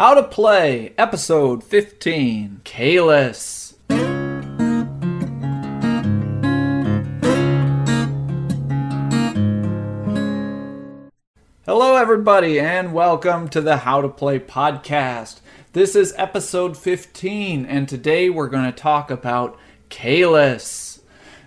[0.00, 3.74] How to Play, Episode 15 Caylus.
[11.66, 15.40] Hello, everybody, and welcome to the How to Play podcast.
[15.74, 19.58] This is episode 15, and today we're going to talk about
[19.90, 21.02] Caylus.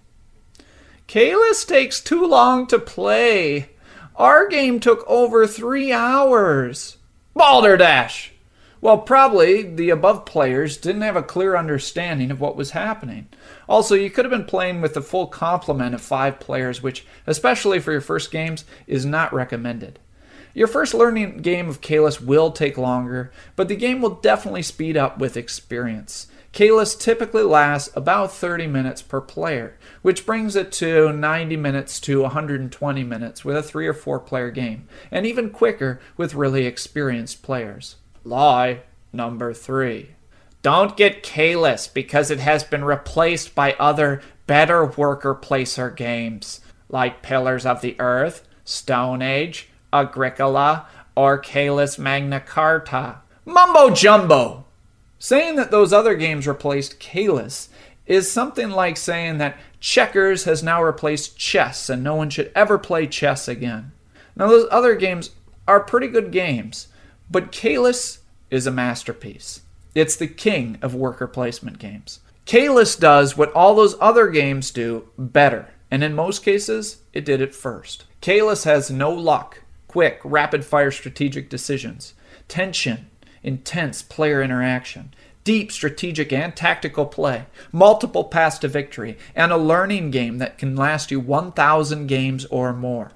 [1.06, 3.70] Caylus takes too long to play.
[4.16, 6.96] Our game took over three hours.
[7.34, 8.32] Balderdash!
[8.80, 13.28] Well, probably the above players didn't have a clear understanding of what was happening.
[13.68, 17.80] Also, you could have been playing with the full complement of five players, which, especially
[17.80, 19.98] for your first games, is not recommended.
[20.54, 24.96] Your first learning game of Caylus will take longer, but the game will definitely speed
[24.96, 26.28] up with experience.
[26.56, 32.22] Caylus typically lasts about 30 minutes per player, which brings it to 90 minutes to
[32.22, 37.42] 120 minutes with a three or four player game, and even quicker with really experienced
[37.42, 37.96] players.
[38.24, 40.12] Lie number three.
[40.62, 47.20] Don't get Caylus because it has been replaced by other better worker placer games like
[47.20, 53.18] Pillars of the Earth, Stone Age, Agricola, or Caylus Magna Carta.
[53.44, 54.66] Mumbo jumbo!
[55.19, 57.69] Saying that those other games replaced Caylus
[58.06, 62.78] is something like saying that checkers has now replaced chess and no one should ever
[62.78, 63.93] play chess again.
[64.37, 65.31] Now, those other games
[65.66, 66.88] are pretty good games,
[67.31, 69.63] but Caylus is a masterpiece.
[69.95, 72.21] It's the king of worker placement games.
[72.45, 77.41] Caylus does what all those other games do better, and in most cases, it did
[77.41, 78.04] it first.
[78.21, 82.15] Caylus has no luck, quick, rapid fire strategic decisions,
[82.47, 83.10] tension,
[83.47, 85.15] intense player interaction,
[85.45, 90.77] deep strategic and tactical play, multiple paths to victory, and a learning game that can
[90.77, 93.13] last you 1,000 games or more.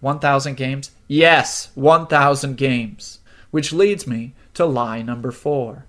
[0.00, 0.90] 1,000 games?
[1.06, 3.20] Yes, 1,000 games.
[3.50, 5.86] Which leads me to lie number four.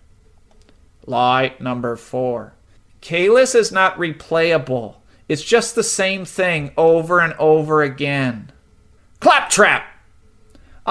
[1.06, 2.54] Lie number four.
[3.02, 4.96] Caylus is not replayable.
[5.28, 8.52] It's just the same thing over and over again.
[9.20, 9.91] Claptrap!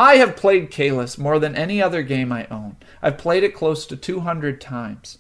[0.01, 2.77] I have played Caylus more than any other game I own.
[3.03, 5.19] I've played it close to 200 times.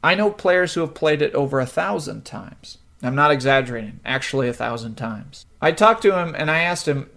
[0.00, 2.78] I know players who have played it over a thousand times.
[3.02, 5.44] I'm not exaggerating, actually, a thousand times.
[5.60, 7.10] I talked to him and I asked him,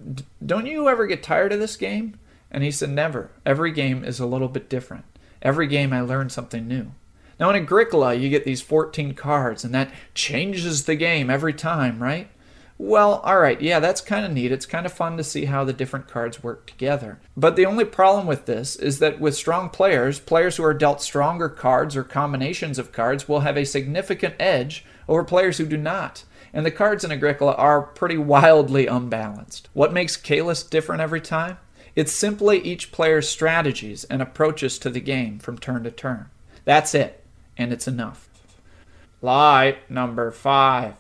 [0.43, 2.17] Don't you ever get tired of this game?
[2.49, 3.29] And he said, Never.
[3.45, 5.05] Every game is a little bit different.
[5.43, 6.93] Every game I learn something new.
[7.39, 12.01] Now, in Agricola, you get these 14 cards, and that changes the game every time,
[12.01, 12.29] right?
[12.77, 14.51] Well, alright, yeah, that's kind of neat.
[14.51, 17.19] It's kind of fun to see how the different cards work together.
[17.37, 21.01] But the only problem with this is that with strong players, players who are dealt
[21.01, 25.77] stronger cards or combinations of cards will have a significant edge over players who do
[25.77, 26.25] not.
[26.53, 29.69] And the cards in Agricola are pretty wildly unbalanced.
[29.73, 31.57] What makes Caylus different every time?
[31.95, 36.29] It's simply each player's strategies and approaches to the game from turn to turn.
[36.65, 37.23] That's it,
[37.57, 38.27] and it's enough.
[39.21, 40.95] Light number five.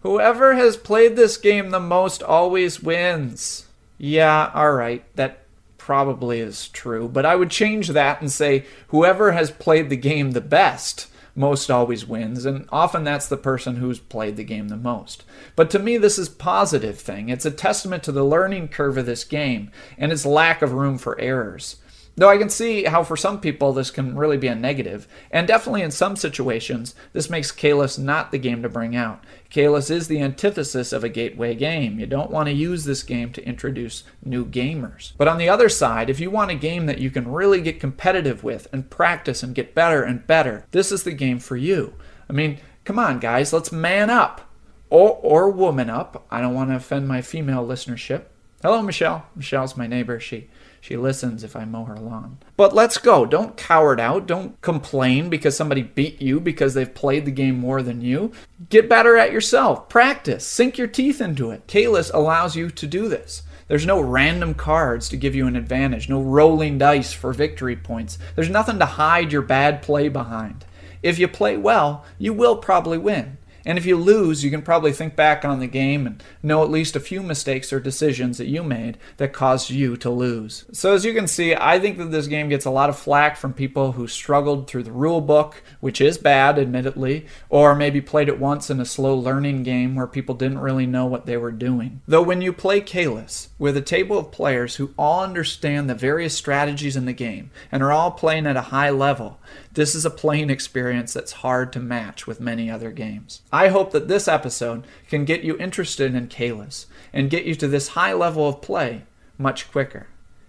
[0.00, 3.66] Whoever has played this game the most always wins.
[3.98, 5.40] Yeah, alright, that
[5.76, 10.30] probably is true, but I would change that and say whoever has played the game
[10.30, 14.76] the best most always wins, and often that's the person who's played the game the
[14.76, 15.24] most.
[15.56, 17.28] But to me, this is positive thing.
[17.28, 20.98] It's a testament to the learning curve of this game and its lack of room
[20.98, 21.76] for errors.
[22.20, 25.48] Though I can see how for some people this can really be a negative, and
[25.48, 29.24] definitely in some situations, this makes Caylus not the game to bring out.
[29.48, 31.98] Caylus is the antithesis of a gateway game.
[31.98, 35.12] You don't want to use this game to introduce new gamers.
[35.16, 37.80] But on the other side, if you want a game that you can really get
[37.80, 41.94] competitive with and practice and get better and better, this is the game for you.
[42.28, 44.42] I mean, come on, guys, let's man up.
[44.90, 46.26] Or, or woman up.
[46.30, 48.24] I don't want to offend my female listenership.
[48.62, 49.24] Hello, Michelle.
[49.34, 50.20] Michelle's my neighbor.
[50.20, 50.50] She
[50.80, 52.38] she listens if I mow her lawn.
[52.56, 53.26] But let's go.
[53.26, 54.26] Don't cower out.
[54.26, 58.32] Don't complain because somebody beat you because they've played the game more than you.
[58.68, 59.88] Get better at yourself.
[59.88, 60.46] Practice.
[60.46, 61.66] Sink your teeth into it.
[61.66, 63.42] Caylus allows you to do this.
[63.68, 68.18] There's no random cards to give you an advantage, no rolling dice for victory points.
[68.34, 70.64] There's nothing to hide your bad play behind.
[71.04, 73.38] If you play well, you will probably win.
[73.64, 76.70] And if you lose, you can probably think back on the game and know at
[76.70, 80.64] least a few mistakes or decisions that you made that caused you to lose.
[80.72, 83.36] So, as you can see, I think that this game gets a lot of flack
[83.36, 88.28] from people who struggled through the rule book, which is bad, admittedly, or maybe played
[88.28, 91.52] it once in a slow learning game where people didn't really know what they were
[91.52, 92.00] doing.
[92.06, 96.36] Though, when you play Caylus with a table of players who all understand the various
[96.36, 99.38] strategies in the game and are all playing at a high level,
[99.72, 103.42] this is a playing experience that's hard to match with many other games.
[103.52, 107.68] I hope that this episode can get you interested in Caylus and get you to
[107.68, 109.04] this high level of play
[109.38, 110.08] much quicker.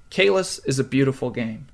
[0.09, 1.67] Caylus is a beautiful game.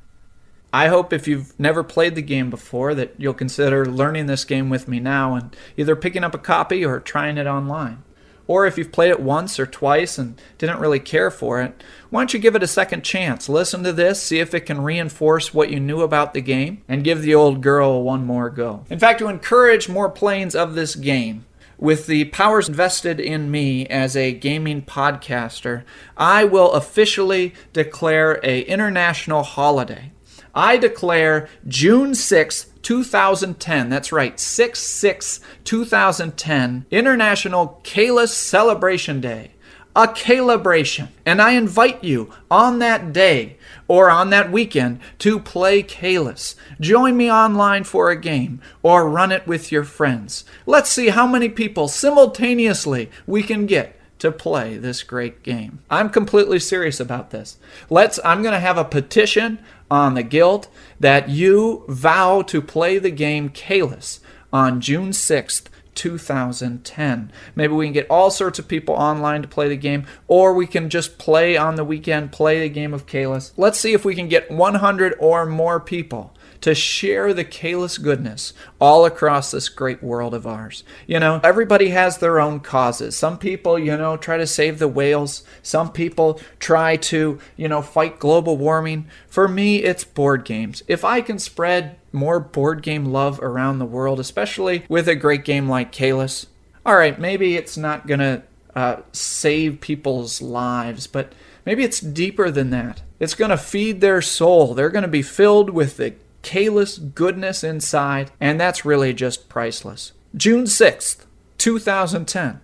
[0.74, 4.70] I hope if you've never played the game before that you'll consider learning this game
[4.70, 8.04] with me now and either picking up a copy or trying it online.
[8.48, 12.22] Or if you've played it once or twice and didn't really care for it, why
[12.22, 13.50] don't you give it a second chance?
[13.50, 17.04] Listen to this, see if it can reinforce what you knew about the game, and
[17.04, 18.86] give the old girl one more go.
[18.90, 21.46] In fact, to encourage more playings of this game,
[21.78, 25.84] with the powers invested in me as a gaming podcaster,
[26.16, 30.12] I will officially declare a international holiday.
[30.56, 39.52] I declare June 6th, 2010, that's right, 6 6 2010, International Caylus Celebration Day.
[39.94, 41.10] A calibration.
[41.26, 43.58] And I invite you on that day
[43.90, 46.56] or on that weekend to play Caylus.
[46.80, 50.46] Join me online for a game or run it with your friends.
[50.66, 55.80] Let's see how many people simultaneously we can get to play this great game.
[55.90, 57.58] I'm completely serious about this.
[57.90, 59.60] Let's I'm going to have a petition
[59.90, 60.68] on the guild
[61.00, 64.20] that you vow to play the game Caylus
[64.52, 67.32] on June 6th, 2010.
[67.56, 70.68] Maybe we can get all sorts of people online to play the game, or we
[70.68, 73.52] can just play on the weekend, play the game of Caylus.
[73.58, 78.54] Let's see if we can get 100 or more people to share the Caylus goodness
[78.80, 80.84] all across this great world of ours.
[81.06, 83.16] You know, everybody has their own causes.
[83.16, 85.44] Some people, you know, try to save the whales.
[85.62, 89.08] Some people try to, you know, fight global warming.
[89.28, 90.84] For me, it's board games.
[90.88, 95.46] If I can spread more board game love around the world, especially with a great
[95.46, 96.48] game like Caylus,
[96.86, 98.44] all right, maybe it's not going to
[98.76, 101.34] uh, save people's lives, but
[101.66, 103.02] maybe it's deeper than that.
[103.20, 104.74] It's going to feed their soul.
[104.74, 106.14] They're going to be filled with the
[106.48, 110.14] Caylus goodness inside, and that's really just priceless.
[110.34, 111.26] June 6th,
[111.58, 112.62] 2010.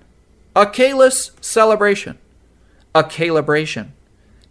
[0.55, 2.17] A Caylus celebration.
[2.95, 3.89] A calibration.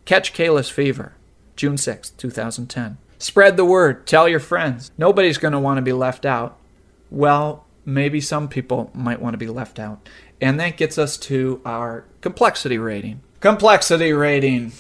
[0.05, 1.15] Catch Caylus fever.
[1.57, 2.99] June 6th, 2010.
[3.19, 4.07] Spread the word.
[4.07, 4.91] Tell your friends.
[4.99, 6.59] Nobody's going to want to be left out.
[7.11, 10.07] Well, maybe some people might want to be left out.
[10.43, 13.23] And that gets us to our complexity rating.
[13.41, 14.73] Complexity rating.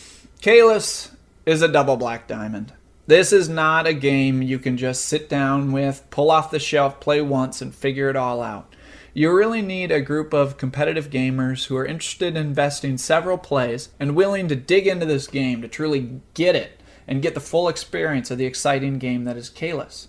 [0.42, 1.16] Caylus
[1.46, 2.74] is a double black diamond.
[3.06, 7.00] This is not a game you can just sit down with, pull off the shelf,
[7.00, 8.72] play once, and figure it all out.
[9.12, 13.90] You really need a group of competitive gamers who are interested in investing several plays
[13.98, 17.68] and willing to dig into this game to truly get it and get the full
[17.68, 20.08] experience of the exciting game that is Caylus.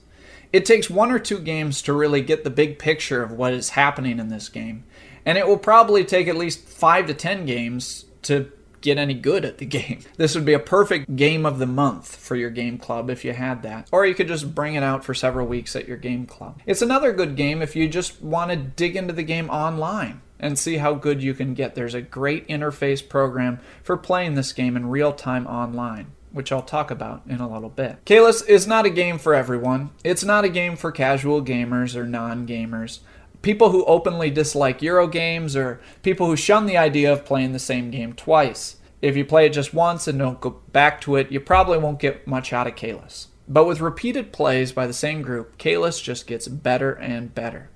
[0.53, 3.69] It takes one or two games to really get the big picture of what is
[3.69, 4.83] happening in this game,
[5.25, 8.51] and it will probably take at least five to ten games to
[8.83, 10.01] get any good at the game.
[10.17, 13.33] This would be a perfect game of the month for your game club if you
[13.33, 13.89] had that.
[13.91, 16.61] Or you could just bring it out for several weeks at your game club.
[16.67, 20.59] It's another good game if you just want to dig into the game online and
[20.59, 21.73] see how good you can get.
[21.73, 26.63] There's a great interface program for playing this game in real time online which I'll
[26.63, 27.97] talk about in a little bit.
[28.05, 29.91] Caylus is not a game for everyone.
[30.03, 33.01] It's not a game for casual gamers or non gamers
[33.43, 37.59] people who openly dislike Euro games or people who shun the idea of playing the
[37.59, 38.77] same game twice.
[39.03, 42.00] If you play it just once and don't go back to it, you probably won't
[42.00, 43.27] get much out of Caylus.
[43.47, 47.69] But with repeated plays by the same group, Caylus just gets better and better.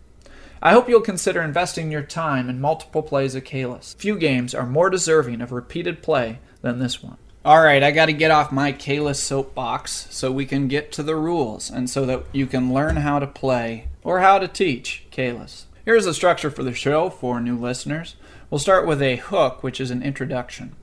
[0.62, 3.94] I hope you'll consider investing your time in multiple plays of Caylus.
[4.00, 7.18] Few games are more deserving of repeated play than this one.
[7.46, 11.70] Alright, I gotta get off my Caylus soapbox so we can get to the rules
[11.70, 15.66] and so that you can learn how to play or how to teach Caylus.
[15.84, 18.18] Here's the structure for the show for new listeners.
[18.52, 20.76] We'll start with a hook, which is an introduction.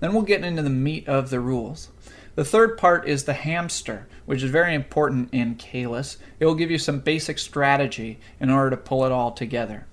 [0.00, 1.90] Then we'll get into the meat of the rules.
[2.34, 6.16] The third part is the hamster, which is very important in Caylus.
[6.40, 9.84] It will give you some basic strategy in order to pull it all together.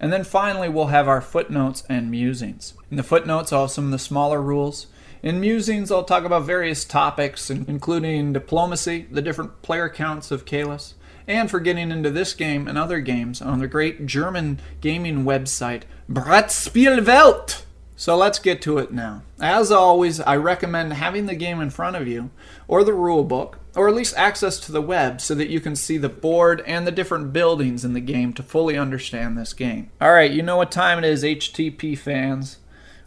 [0.00, 2.72] And then finally, we'll have our footnotes and musings.
[2.90, 4.86] In the footnotes, I'll have some of the smaller rules.
[5.24, 10.96] In musings, I'll talk about various topics, including diplomacy, the different player counts of Caylus,
[11.26, 15.84] and for getting into this game and other games on the great German gaming website
[16.12, 17.62] Brettspielwelt.
[17.96, 19.22] So let's get to it now.
[19.40, 22.28] As always, I recommend having the game in front of you,
[22.68, 25.74] or the rule book, or at least access to the web so that you can
[25.74, 29.90] see the board and the different buildings in the game to fully understand this game.
[30.02, 32.58] Alright, you know what time it is, HTP fans.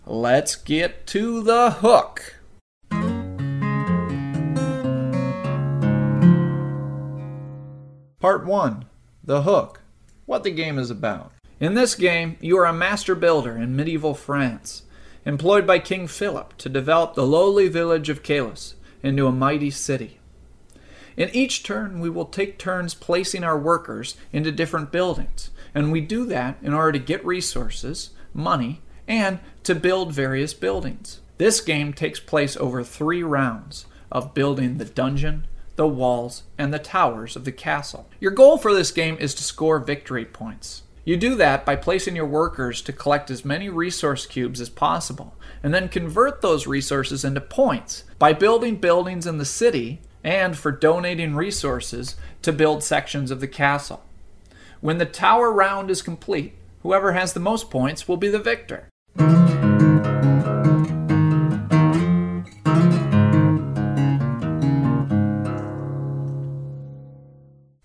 [0.09, 2.35] Let's get to the hook.
[8.21, 8.85] Part 1
[9.25, 9.81] The Hook.
[10.25, 11.33] What the game is about.
[11.59, 14.83] In this game, you are a master builder in medieval France,
[15.25, 20.19] employed by King Philip to develop the lowly village of Caylus into a mighty city.
[21.17, 25.99] In each turn, we will take turns placing our workers into different buildings, and we
[25.99, 31.19] do that in order to get resources, money, and to build various buildings.
[31.37, 35.45] This game takes place over three rounds of building the dungeon,
[35.75, 38.09] the walls, and the towers of the castle.
[38.19, 40.83] Your goal for this game is to score victory points.
[41.05, 45.35] You do that by placing your workers to collect as many resource cubes as possible,
[45.63, 50.71] and then convert those resources into points by building buildings in the city and for
[50.71, 54.03] donating resources to build sections of the castle.
[54.81, 58.89] When the tower round is complete, whoever has the most points will be the victor.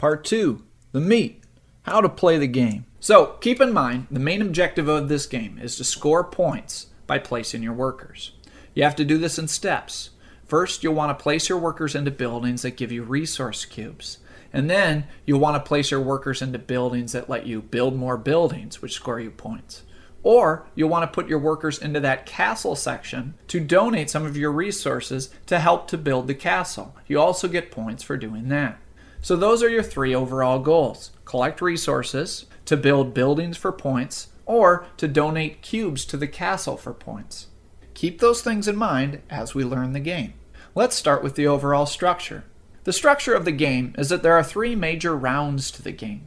[0.03, 1.45] Part 2 The Meat
[1.83, 2.87] How to Play the Game.
[2.99, 7.19] So, keep in mind, the main objective of this game is to score points by
[7.19, 8.33] placing your workers.
[8.75, 10.11] You have to do this in steps.
[10.45, 14.19] First, you'll want to place your workers into buildings that give you resource cubes.
[14.53, 18.17] And then you'll want to place your workers into buildings that let you build more
[18.17, 19.83] buildings, which score you points.
[20.23, 24.37] Or you'll want to put your workers into that castle section to donate some of
[24.37, 26.95] your resources to help to build the castle.
[27.09, 28.79] You also get points for doing that.
[29.21, 31.13] So those are your three overall goals.
[31.25, 36.93] Collect resources to build buildings for points or to donate cubes to the castle for
[36.93, 37.49] points.
[37.95, 40.35] Keep those things in mind as we learn the game.
[40.75, 42.45] Let's start with the overall structure.
[42.85, 46.27] The structure of the game is that there are three major rounds to the game,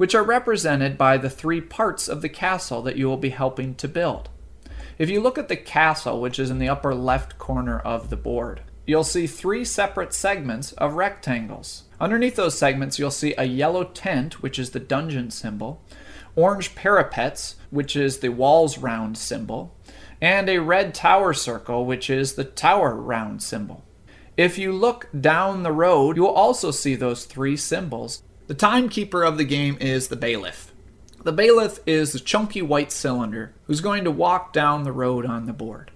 [0.00, 3.74] which are represented by the three parts of the castle that you will be helping
[3.74, 4.30] to build.
[4.96, 8.16] If you look at the castle, which is in the upper left corner of the
[8.16, 11.82] board, you'll see three separate segments of rectangles.
[12.00, 15.84] Underneath those segments, you'll see a yellow tent, which is the dungeon symbol,
[16.34, 19.76] orange parapets, which is the walls round symbol,
[20.18, 23.84] and a red tower circle, which is the tower round symbol.
[24.34, 28.22] If you look down the road, you will also see those three symbols.
[28.50, 30.72] The timekeeper of the game is the bailiff.
[31.22, 35.46] The bailiff is the chunky white cylinder who's going to walk down the road on
[35.46, 35.92] the board.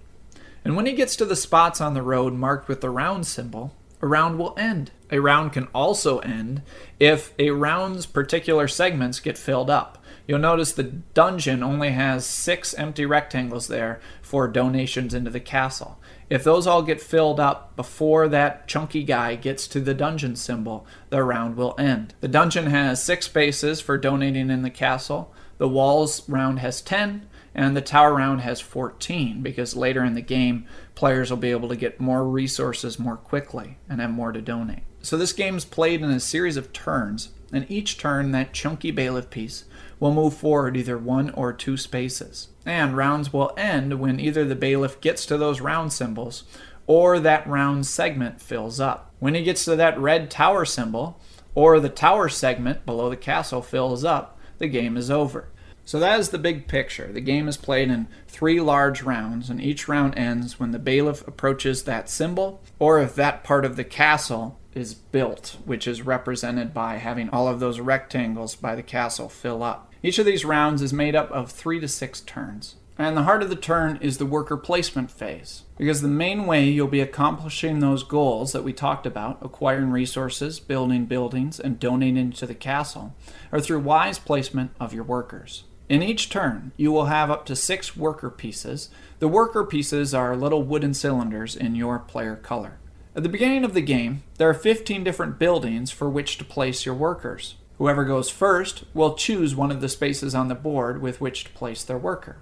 [0.63, 3.75] And when he gets to the spots on the road marked with the round symbol,
[4.01, 4.91] a round will end.
[5.11, 6.61] A round can also end
[6.97, 10.01] if a round's particular segments get filled up.
[10.27, 15.99] You'll notice the dungeon only has six empty rectangles there for donations into the castle.
[16.29, 20.87] If those all get filled up before that chunky guy gets to the dungeon symbol,
[21.09, 22.15] the round will end.
[22.21, 25.31] The dungeon has six spaces for donating in the castle.
[25.59, 30.21] The walls round has 10, and the tower round has 14 because later in the
[30.21, 30.65] game,
[30.95, 34.83] players will be able to get more resources more quickly and have more to donate.
[35.01, 38.89] So this game is played in a series of turns, and each turn, that chunky
[38.89, 39.65] bailiff piece
[39.99, 42.49] will move forward either one or two spaces.
[42.65, 46.43] And rounds will end when either the bailiff gets to those round symbols
[46.87, 49.11] or that round segment fills up.
[49.19, 51.19] When he gets to that red tower symbol
[51.53, 55.49] or the tower segment below the castle fills up, the game is over.
[55.83, 57.11] So that is the big picture.
[57.11, 61.25] The game is played in three large rounds, and each round ends when the bailiff
[61.27, 66.73] approaches that symbol, or if that part of the castle is built, which is represented
[66.73, 69.91] by having all of those rectangles by the castle fill up.
[70.03, 72.75] Each of these rounds is made up of three to six turns.
[72.97, 76.69] And the heart of the turn is the worker placement phase, because the main way
[76.69, 82.31] you'll be accomplishing those goals that we talked about, acquiring resources, building buildings, and donating
[82.31, 83.13] to the castle,
[83.51, 85.65] are through wise placement of your workers.
[85.89, 88.89] In each turn, you will have up to six worker pieces.
[89.19, 92.79] The worker pieces are little wooden cylinders in your player color.
[93.15, 96.85] At the beginning of the game, there are 15 different buildings for which to place
[96.85, 97.55] your workers.
[97.77, 101.49] Whoever goes first will choose one of the spaces on the board with which to
[101.51, 102.39] place their worker.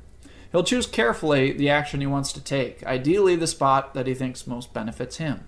[0.51, 4.47] He'll choose carefully the action he wants to take, ideally the spot that he thinks
[4.47, 5.43] most benefits him.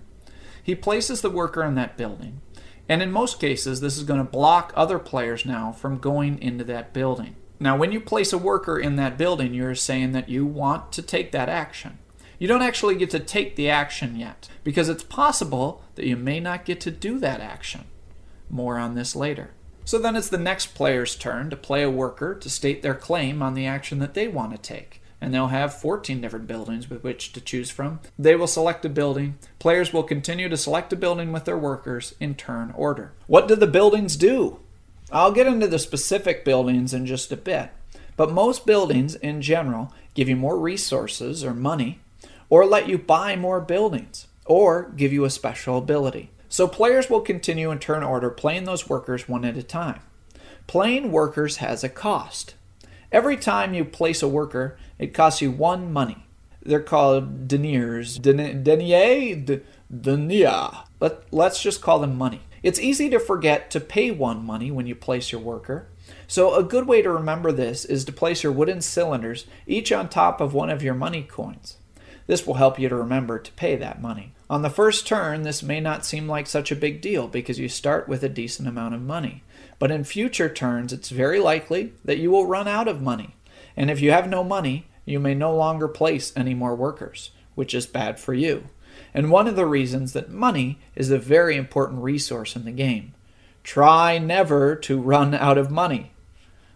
[0.62, 2.40] He places the worker in that building,
[2.88, 6.62] and in most cases, this is going to block other players now from going into
[6.64, 7.34] that building.
[7.58, 11.02] Now, when you place a worker in that building, you're saying that you want to
[11.02, 11.98] take that action.
[12.38, 16.38] You don't actually get to take the action yet, because it's possible that you may
[16.40, 17.84] not get to do that action.
[18.50, 19.50] More on this later.
[19.84, 23.42] So then it's the next player's turn to play a worker to state their claim
[23.42, 25.00] on the action that they want to take.
[25.20, 28.00] And they'll have 14 different buildings with which to choose from.
[28.18, 29.38] They will select a building.
[29.58, 33.12] Players will continue to select a building with their workers in turn order.
[33.26, 34.60] What do the buildings do?
[35.10, 37.70] I'll get into the specific buildings in just a bit.
[38.16, 42.00] But most buildings in general give you more resources or money
[42.48, 46.30] or let you buy more buildings, or give you a special ability.
[46.48, 50.00] So players will continue in turn order playing those workers one at a time.
[50.66, 52.54] Playing workers has a cost.
[53.12, 56.26] Every time you place a worker, it costs you one money.
[56.62, 58.18] They're called deniers.
[58.18, 59.62] Denier?
[60.00, 60.70] Denier.
[60.98, 62.42] But let's just call them money.
[62.62, 65.86] It's easy to forget to pay one money when you place your worker.
[66.26, 70.08] So, a good way to remember this is to place your wooden cylinders each on
[70.08, 71.76] top of one of your money coins.
[72.26, 74.32] This will help you to remember to pay that money.
[74.48, 77.68] On the first turn, this may not seem like such a big deal because you
[77.68, 79.42] start with a decent amount of money.
[79.78, 83.34] But in future turns, it's very likely that you will run out of money.
[83.76, 87.74] And if you have no money, you may no longer place any more workers, which
[87.74, 88.64] is bad for you.
[89.12, 93.14] And one of the reasons that money is a very important resource in the game.
[93.62, 96.12] Try never to run out of money.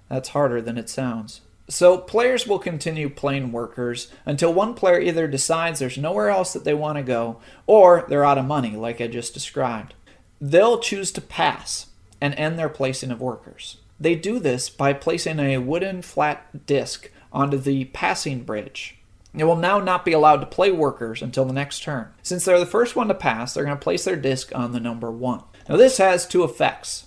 [0.08, 1.40] That's harder than it sounds.
[1.70, 6.64] So players will continue playing workers until one player either decides there's nowhere else that
[6.64, 9.94] they want to go or they're out of money, like I just described.
[10.40, 11.86] They'll choose to pass
[12.20, 13.76] and end their placing of workers.
[14.00, 18.98] They do this by placing a wooden flat disc onto the passing bridge.
[19.32, 22.08] They will now not be allowed to play workers until the next turn.
[22.20, 24.80] Since they're the first one to pass, they're going to place their disc on the
[24.80, 25.42] number 1.
[25.68, 27.06] Now, this has two effects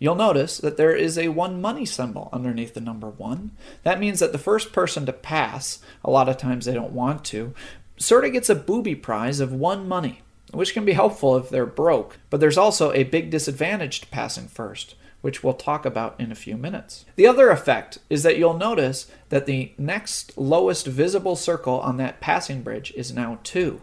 [0.00, 3.52] you'll notice that there is a one money symbol underneath the number one.
[3.84, 7.24] That means that the first person to pass, a lot of times they don't want
[7.26, 7.54] to,
[7.96, 11.66] sort of gets a booby prize of one money, which can be helpful if they're
[11.66, 12.18] broke.
[12.30, 16.36] But there's also a big disadvantage to passing first, which we'll talk about in a
[16.36, 17.04] few minutes.
[17.16, 22.20] The other effect is that you'll notice that the next lowest visible circle on that
[22.20, 23.82] passing bridge is now 2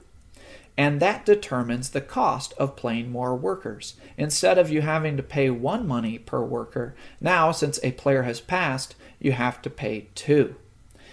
[0.77, 3.95] and that determines the cost of playing more workers.
[4.15, 8.39] Instead of you having to pay one money per worker, now since a player has
[8.39, 10.55] passed, you have to pay two.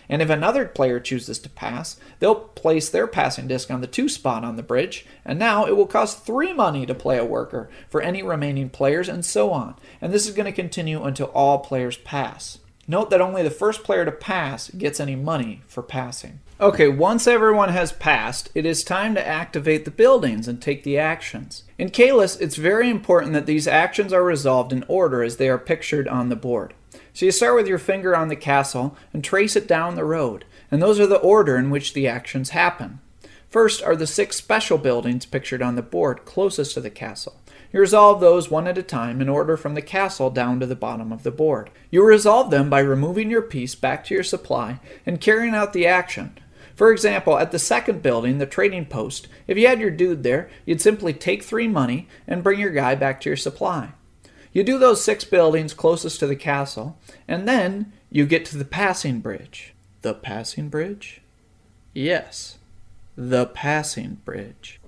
[0.06, 4.08] And if another player chooses to pass, they'll place their passing disc on the two
[4.10, 7.70] spot on the bridge, and now it will cost three money to play a worker
[7.88, 9.76] for any remaining players, and so on.
[10.02, 12.58] And this is going to continue until all players pass.
[12.86, 16.40] Note that only the first player to pass gets any money for passing.
[16.60, 20.98] Okay, once everyone has passed, it is time to activate the buildings and take the
[20.98, 21.64] actions.
[21.78, 25.58] In Caylus, it's very important that these actions are resolved in order as they are
[25.58, 26.74] pictured on the board.
[27.12, 30.44] So you start with your finger on the castle and trace it down the road,
[30.70, 33.00] and those are the order in which the actions happen.
[33.48, 37.36] First are the six special buildings pictured on the board closest to the castle.
[37.74, 40.76] You resolve those one at a time in order from the castle down to the
[40.76, 41.70] bottom of the board.
[41.90, 45.84] You resolve them by removing your piece back to your supply and carrying out the
[45.84, 46.38] action.
[46.76, 50.48] For example, at the second building, the trading post, if you had your dude there,
[50.64, 53.90] you'd simply take three money and bring your guy back to your supply.
[54.52, 58.64] You do those six buildings closest to the castle, and then you get to the
[58.64, 59.74] passing bridge.
[60.02, 61.22] The passing bridge?
[61.92, 62.58] Yes,
[63.16, 64.78] the passing bridge.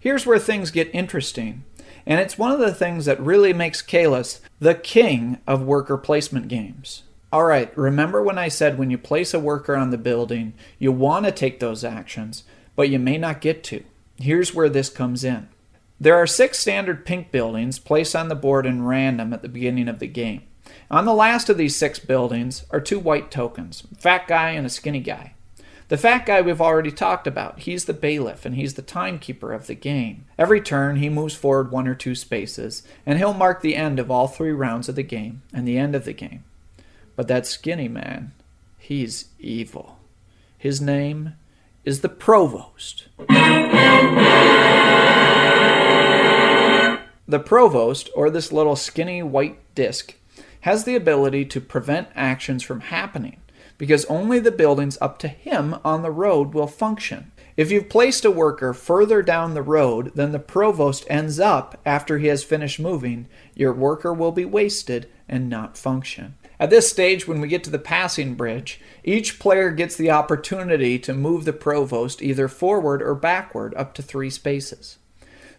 [0.00, 1.62] Here's where things get interesting,
[2.06, 6.48] and it's one of the things that really makes Caylus the king of worker placement
[6.48, 7.02] games.
[7.30, 10.90] All right, remember when I said when you place a worker on the building, you
[10.90, 13.84] want to take those actions, but you may not get to.
[14.16, 15.48] Here's where this comes in.
[16.00, 19.86] There are six standard pink buildings placed on the board in random at the beginning
[19.86, 20.42] of the game.
[20.90, 24.70] On the last of these six buildings are two white tokens fat guy and a
[24.70, 25.34] skinny guy.
[25.90, 27.58] The fat guy we've already talked about.
[27.58, 30.24] He's the bailiff and he's the timekeeper of the game.
[30.38, 34.08] Every turn, he moves forward one or two spaces, and he'll mark the end of
[34.08, 36.44] all three rounds of the game and the end of the game.
[37.16, 38.30] But that skinny man,
[38.78, 39.98] he's evil.
[40.56, 41.34] His name
[41.84, 43.08] is the Provost.
[47.26, 50.14] The Provost, or this little skinny white disc,
[50.60, 53.40] has the ability to prevent actions from happening
[53.80, 57.32] because only the buildings up to him on the road will function.
[57.56, 62.18] If you've placed a worker further down the road than the provost ends up after
[62.18, 66.34] he has finished moving, your worker will be wasted and not function.
[66.58, 70.98] At this stage, when we get to the passing bridge, each player gets the opportunity
[70.98, 74.98] to move the provost either forward or backward up to three spaces.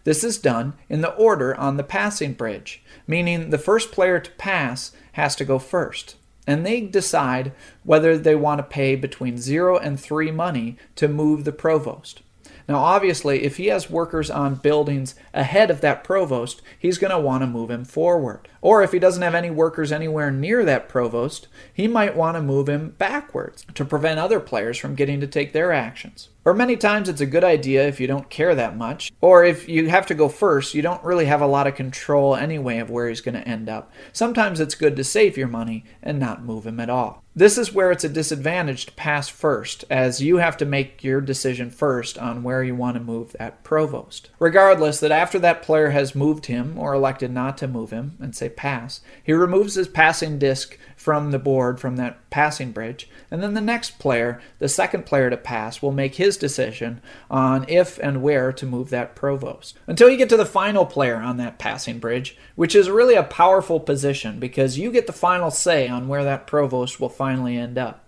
[0.03, 4.31] This is done in the order on the passing bridge, meaning the first player to
[4.33, 7.51] pass has to go first and they decide
[7.83, 12.21] whether they want to pay between 0 and 3 money to move the provost.
[12.67, 17.19] Now, obviously, if he has workers on buildings ahead of that provost, he's going to
[17.19, 18.47] want to move him forward.
[18.61, 22.41] Or if he doesn't have any workers anywhere near that provost, he might want to
[22.41, 26.29] move him backwards to prevent other players from getting to take their actions.
[26.43, 29.69] Or many times it's a good idea if you don't care that much, or if
[29.69, 32.89] you have to go first, you don't really have a lot of control anyway of
[32.89, 33.91] where he's going to end up.
[34.11, 37.23] Sometimes it's good to save your money and not move him at all.
[37.35, 41.21] This is where it's a disadvantage to pass first, as you have to make your
[41.21, 44.31] decision first on where you want to move that provost.
[44.39, 48.35] Regardless, that after that player has moved him or elected not to move him and
[48.35, 53.41] say pass, he removes his passing disc from the board from that passing bridge, and
[53.41, 57.97] then the next player, the second player to pass, will make his decision on if
[57.97, 59.75] and where to move that provost.
[59.87, 63.23] Until you get to the final player on that passing bridge, which is really a
[63.23, 67.79] powerful position because you get the final say on where that provost will finally end
[67.79, 68.07] up.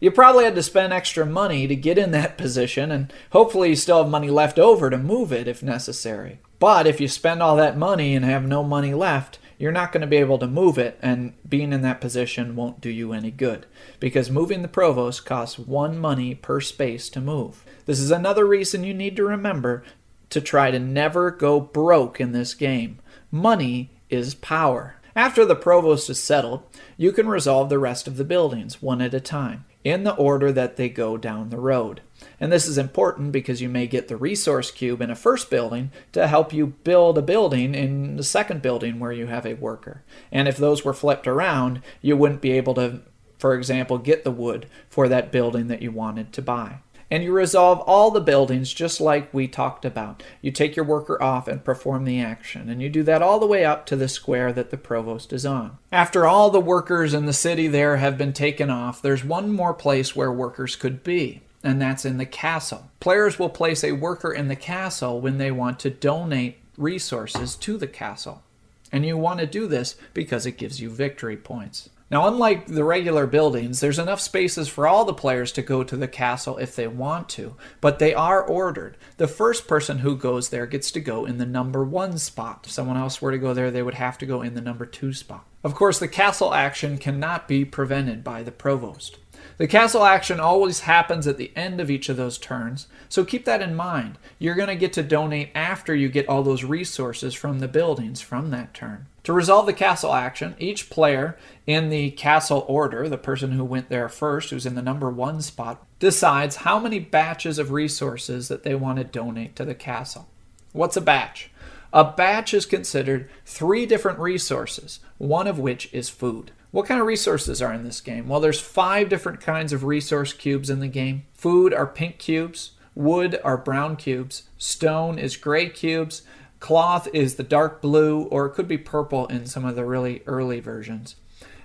[0.00, 3.76] You probably had to spend extra money to get in that position, and hopefully you
[3.76, 6.40] still have money left over to move it if necessary.
[6.58, 10.02] But if you spend all that money and have no money left, you're not going
[10.02, 13.30] to be able to move it, and being in that position won't do you any
[13.30, 13.66] good
[14.00, 17.64] because moving the provost costs one money per space to move.
[17.86, 19.82] This is another reason you need to remember
[20.30, 22.98] to try to never go broke in this game.
[23.30, 24.96] Money is power.
[25.14, 26.62] After the provost is settled,
[26.96, 30.52] you can resolve the rest of the buildings one at a time in the order
[30.52, 32.02] that they go down the road.
[32.38, 35.90] And this is important because you may get the resource cube in a first building
[36.12, 40.04] to help you build a building in the second building where you have a worker.
[40.30, 43.00] And if those were flipped around, you wouldn't be able to,
[43.38, 47.32] for example, get the wood for that building that you wanted to buy and you
[47.32, 50.22] resolve all the buildings just like we talked about.
[50.40, 53.46] You take your worker off and perform the action, and you do that all the
[53.46, 55.78] way up to the square that the provost is on.
[55.92, 59.74] After all the workers in the city there have been taken off, there's one more
[59.74, 61.42] place where workers could be.
[61.66, 62.90] And that's in the castle.
[63.00, 67.76] Players will place a worker in the castle when they want to donate resources to
[67.76, 68.44] the castle.
[68.92, 71.90] And you want to do this because it gives you victory points.
[72.08, 75.96] Now, unlike the regular buildings, there's enough spaces for all the players to go to
[75.96, 78.96] the castle if they want to, but they are ordered.
[79.16, 82.60] The first person who goes there gets to go in the number one spot.
[82.62, 84.86] If someone else were to go there, they would have to go in the number
[84.86, 85.44] two spot.
[85.64, 89.18] Of course, the castle action cannot be prevented by the provost.
[89.58, 93.46] The castle action always happens at the end of each of those turns, so keep
[93.46, 94.18] that in mind.
[94.38, 98.20] You're going to get to donate after you get all those resources from the buildings
[98.20, 99.06] from that turn.
[99.24, 103.88] To resolve the castle action, each player in the castle order, the person who went
[103.88, 108.62] there first, who's in the number one spot, decides how many batches of resources that
[108.62, 110.28] they want to donate to the castle.
[110.72, 111.50] What's a batch?
[111.94, 116.52] A batch is considered three different resources, one of which is food.
[116.70, 118.28] What kind of resources are in this game?
[118.28, 121.24] Well, there's five different kinds of resource cubes in the game.
[121.32, 126.22] Food are pink cubes, wood are brown cubes, stone is gray cubes,
[126.60, 130.22] cloth is the dark blue, or it could be purple in some of the really
[130.26, 131.16] early versions,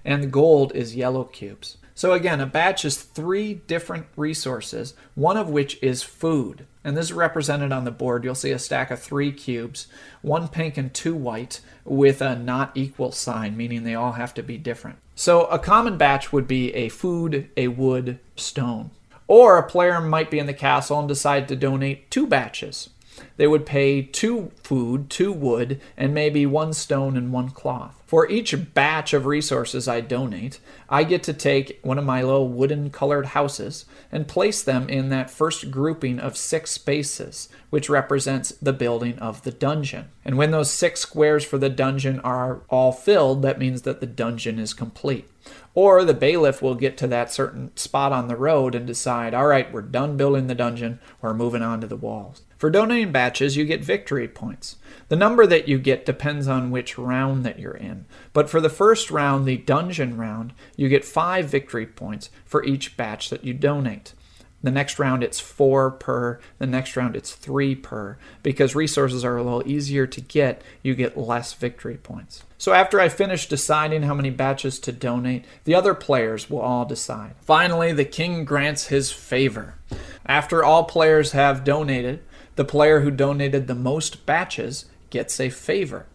[0.06, 1.78] and gold is yellow cubes.
[1.96, 6.66] So again, a batch is three different resources, one of which is food.
[6.84, 8.24] And this is represented on the board.
[8.24, 9.88] You'll see a stack of three cubes,
[10.22, 14.44] one pink and two white, with a not equal sign, meaning they all have to
[14.44, 14.98] be different.
[15.16, 18.92] So a common batch would be a food, a wood, stone.
[19.28, 22.90] Or a player might be in the castle and decide to donate two batches.
[23.38, 28.02] They would pay two food, two wood, and maybe one stone and one cloth.
[28.06, 32.50] For each batch of resources I donate, I get to take one of my little
[32.50, 38.50] wooden colored houses and place them in that first grouping of six spaces, which represents
[38.62, 40.10] the building of the dungeon.
[40.26, 44.08] And when those six squares for the dungeon are all filled, that means that the
[44.08, 45.30] dungeon is complete.
[45.74, 49.48] Or the bailiff will get to that certain spot on the road and decide, all
[49.48, 52.41] right, we're done building the dungeon, we're moving on to the walls.
[52.62, 54.76] For donating batches, you get victory points.
[55.08, 58.06] The number that you get depends on which round that you're in.
[58.34, 62.95] But for the first round, the dungeon round, you get five victory points for each
[62.95, 64.13] batch that you donate.
[64.62, 66.39] The next round it's four per.
[66.60, 68.19] The next round it's three per.
[68.43, 72.43] Because resources are a little easier to get, you get less victory points.
[72.60, 76.86] So after I finish deciding how many batches to donate, the other players will all
[76.86, 77.34] decide.
[77.41, 79.80] Finally, the king grants his favor.
[80.28, 82.21] After all players have donated,
[82.56, 86.06] the player who donated the most batches gets a favor.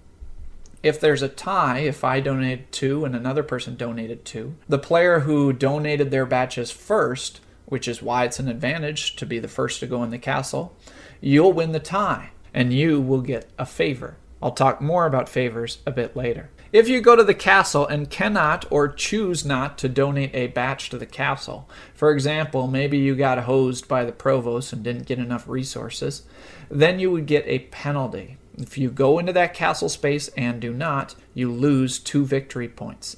[0.83, 5.21] If there's a tie, if I donated two and another person donated two, the player
[5.21, 9.81] who donated their batches first, which is why it's an advantage to be the first
[9.81, 10.77] to go in the castle,
[11.21, 14.17] you'll win the tie and you will get a favor.
[14.43, 16.51] I'll talk more about favors a bit later.
[16.73, 20.91] If you go to the castle and cannot or choose not to donate a batch
[20.91, 25.21] to the castle, for example, maybe you got hosed by the provost and didn't get
[25.21, 26.25] enough resources,
[26.69, 28.37] then you would get a penalty.
[28.59, 33.17] If you go into that castle space and do not, you lose two victory points.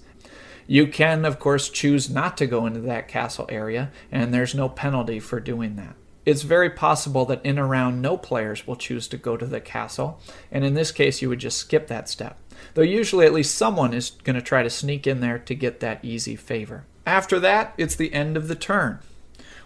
[0.66, 4.68] You can, of course, choose not to go into that castle area, and there's no
[4.68, 5.94] penalty for doing that.
[6.28, 9.60] It's very possible that in a round no players will choose to go to the
[9.60, 10.20] castle,
[10.52, 12.36] and in this case you would just skip that step
[12.74, 15.80] though usually at least someone is going to try to sneak in there to get
[15.80, 16.84] that easy favor.
[17.06, 19.00] After that, it's the end of the turn.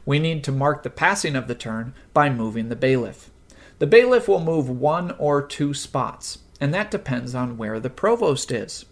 [0.05, 3.31] We need to mark the passing of the turn by moving the bailiff.
[3.79, 8.51] The bailiff will move one or two spots, and that depends on where the provost
[8.53, 8.85] is.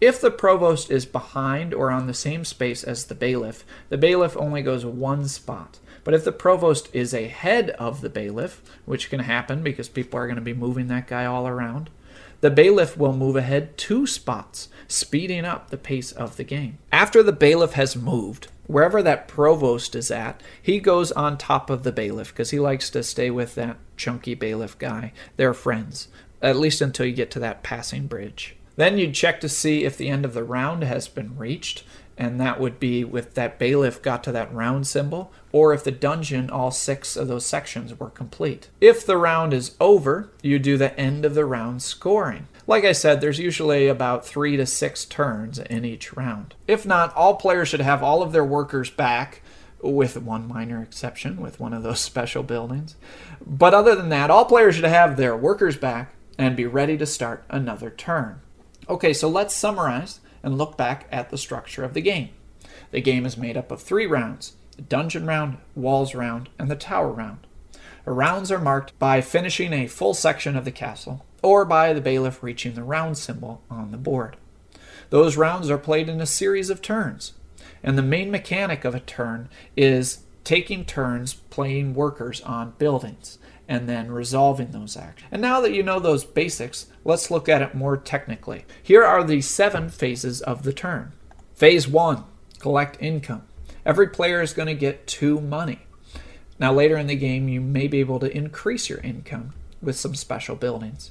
[0.00, 4.36] If the provost is behind or on the same space as the bailiff, the bailiff
[4.36, 5.78] only goes one spot.
[6.04, 10.26] But if the provost is ahead of the bailiff, which can happen because people are
[10.26, 11.90] going to be moving that guy all around,
[12.40, 16.78] the bailiff will move ahead two spots, speeding up the pace of the game.
[16.90, 21.82] After the bailiff has moved, wherever that provost is at, he goes on top of
[21.82, 25.12] the bailiff because he likes to stay with that chunky bailiff guy.
[25.36, 26.08] They're friends,
[26.40, 28.56] at least until you get to that passing bridge.
[28.76, 31.84] Then you'd check to see if the end of the round has been reached,
[32.16, 35.90] and that would be with that bailiff got to that round symbol, or if the
[35.90, 38.68] dungeon, all six of those sections were complete.
[38.80, 42.46] If the round is over, you do the end of the round scoring.
[42.66, 46.54] Like I said, there's usually about three to six turns in each round.
[46.68, 49.42] If not, all players should have all of their workers back,
[49.82, 52.94] with one minor exception, with one of those special buildings.
[53.44, 57.06] But other than that, all players should have their workers back and be ready to
[57.06, 58.40] start another turn.
[58.88, 62.30] Okay, so let's summarize and look back at the structure of the game.
[62.92, 64.54] The game is made up of three rounds
[64.88, 67.46] dungeon round, walls round, and the tower round.
[68.04, 72.42] Rounds are marked by finishing a full section of the castle or by the bailiff
[72.42, 74.36] reaching the round symbol on the board.
[75.10, 77.34] Those rounds are played in a series of turns,
[77.82, 83.38] and the main mechanic of a turn is taking turns playing workers on buildings
[83.68, 85.28] and then resolving those actions.
[85.30, 88.64] And now that you know those basics, let's look at it more technically.
[88.82, 91.12] Here are the seven phases of the turn.
[91.54, 92.24] Phase one
[92.58, 93.42] collect income.
[93.90, 95.80] Every player is going to get two money.
[96.60, 100.14] Now, later in the game, you may be able to increase your income with some
[100.14, 101.10] special buildings.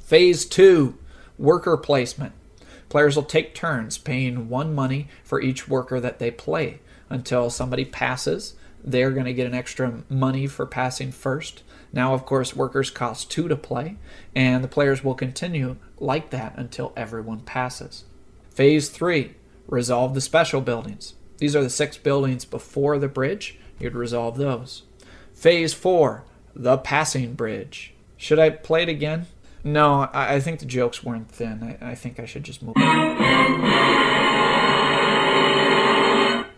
[0.00, 0.96] Phase two
[1.36, 2.32] worker placement.
[2.88, 7.84] Players will take turns paying one money for each worker that they play until somebody
[7.84, 8.54] passes.
[8.82, 11.62] They're going to get an extra money for passing first.
[11.92, 13.96] Now, of course, workers cost two to play,
[14.34, 18.04] and the players will continue like that until everyone passes.
[18.48, 19.34] Phase 3
[19.68, 21.12] Resolve the special buildings.
[21.40, 23.58] These are the six buildings before the bridge.
[23.78, 24.82] You'd resolve those.
[25.34, 26.22] Phase 4
[26.54, 27.94] The passing bridge.
[28.18, 29.26] Should I play it again?
[29.64, 31.78] No, I, I think the jokes weren't thin.
[31.80, 32.76] I, I think I should just move.
[32.76, 32.82] On.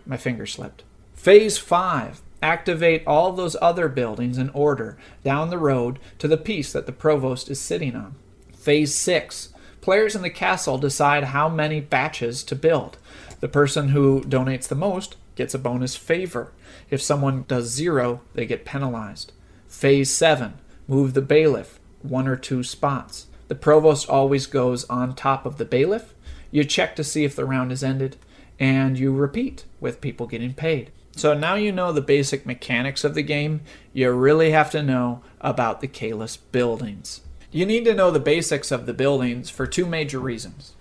[0.05, 0.83] My finger slipped.
[1.13, 6.73] Phase 5 activate all those other buildings in order down the road to the piece
[6.73, 8.15] that the provost is sitting on.
[8.53, 12.97] Phase 6 Players in the castle decide how many batches to build.
[13.43, 16.53] The person who donates the most gets a bonus favor.
[16.89, 19.33] If someone does zero, they get penalized.
[19.67, 20.53] Phase 7
[20.87, 23.27] Move the bailiff one or two spots.
[23.49, 26.13] The provost always goes on top of the bailiff.
[26.51, 28.15] You check to see if the round is ended,
[28.61, 30.93] and you repeat with people getting paid.
[31.17, 33.59] So now you know the basic mechanics of the game.
[33.91, 37.19] You really have to know about the Caylus buildings.
[37.51, 40.75] You need to know the basics of the buildings for two major reasons.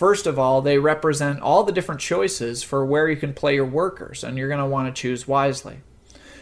[0.00, 3.66] First of all, they represent all the different choices for where you can play your
[3.66, 5.80] workers, and you're going to want to choose wisely.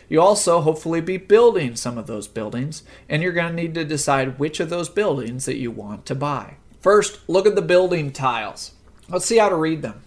[0.09, 3.85] You also hopefully be building some of those buildings, and you're going to need to
[3.85, 6.55] decide which of those buildings that you want to buy.
[6.81, 8.75] First, look at the building tiles.
[9.09, 10.03] Let's see how to read them.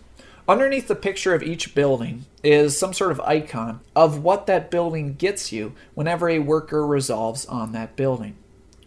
[0.48, 5.16] Underneath the picture of each building is some sort of icon of what that building
[5.16, 8.38] gets you whenever a worker resolves on that building.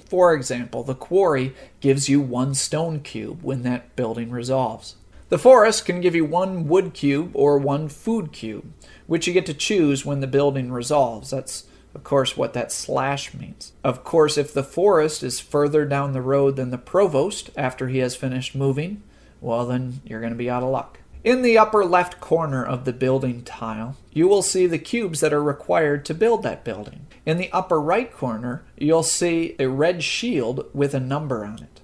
[0.07, 4.97] For example, the quarry gives you one stone cube when that building resolves.
[5.31, 8.73] The forest can give you one wood cube or one food cube,
[9.07, 11.31] which you get to choose when the building resolves.
[11.31, 11.64] That's,
[11.95, 13.73] of course, what that slash means.
[13.83, 17.99] Of course, if the forest is further down the road than the provost after he
[17.99, 19.03] has finished moving,
[19.40, 20.99] well, then you're going to be out of luck.
[21.25, 25.33] In the upper left corner of the building tile, you will see the cubes that
[25.33, 27.07] are required to build that building.
[27.27, 31.81] In the upper right corner, you'll see a red shield with a number on it.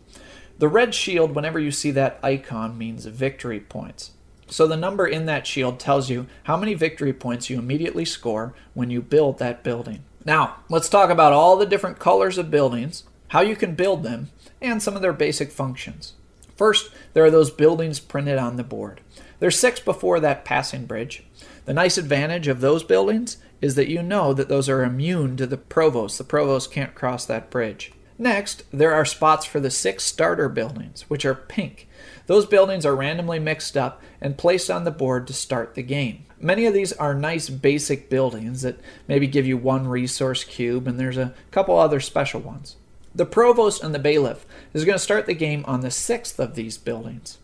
[0.58, 4.10] The red shield, whenever you see that icon, means victory points.
[4.48, 8.52] So the number in that shield tells you how many victory points you immediately score
[8.74, 10.04] when you build that building.
[10.24, 14.28] Now, let's talk about all the different colors of buildings, how you can build them,
[14.60, 16.12] and some of their basic functions.
[16.56, 19.00] First, there are those buildings printed on the board.
[19.38, 21.24] There's six before that passing bridge.
[21.64, 25.46] The nice advantage of those buildings is that you know that those are immune to
[25.46, 26.18] the provost.
[26.18, 27.92] The provost can't cross that bridge.
[28.18, 31.88] Next, there are spots for the six starter buildings, which are pink.
[32.26, 36.26] Those buildings are randomly mixed up and placed on the board to start the game.
[36.38, 41.00] Many of these are nice basic buildings that maybe give you one resource cube, and
[41.00, 42.76] there's a couple other special ones.
[43.14, 46.54] The provost and the bailiff is going to start the game on the sixth of
[46.54, 47.38] these buildings.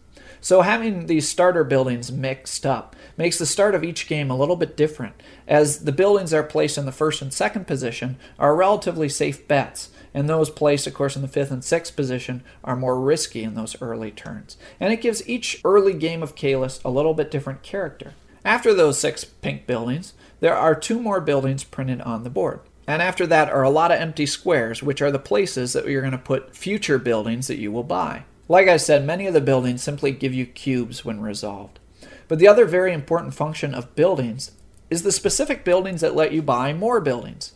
[0.47, 4.55] So having these starter buildings mixed up makes the start of each game a little
[4.55, 8.55] bit different, as the buildings that are placed in the first and second position are
[8.55, 12.77] relatively safe bets, and those placed, of course, in the fifth and sixth position are
[12.77, 14.57] more risky in those early turns.
[14.79, 18.15] And it gives each early game of Caylus a little bit different character.
[18.45, 22.61] After those six pink buildings, there are two more buildings printed on the board.
[22.87, 26.03] And after that are a lot of empty squares, which are the places that you're
[26.03, 28.23] going to put future buildings that you will buy.
[28.49, 31.81] Like I said, many of the buildings simply give you cubes when resolved.
[32.29, 34.53] But the other very important function of buildings
[34.89, 37.55] is the specific buildings that let you buy more buildings.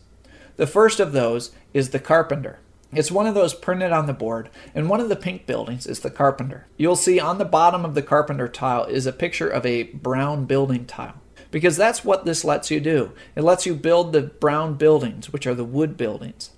[0.57, 2.59] The first of those is the carpenter.
[2.93, 6.01] It's one of those printed on the board, and one of the pink buildings is
[6.01, 6.67] the carpenter.
[6.75, 10.43] You'll see on the bottom of the carpenter tile is a picture of a brown
[10.43, 13.13] building tile, because that's what this lets you do.
[13.33, 16.51] It lets you build the brown buildings, which are the wood buildings.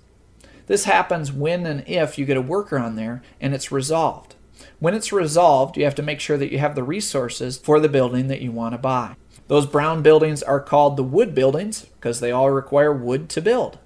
[0.66, 4.34] This happens when and if you get a worker on there and it's resolved.
[4.78, 7.88] When it's resolved, you have to make sure that you have the resources for the
[7.88, 9.16] building that you want to buy.
[9.46, 13.78] Those brown buildings are called the wood buildings because they all require wood to build.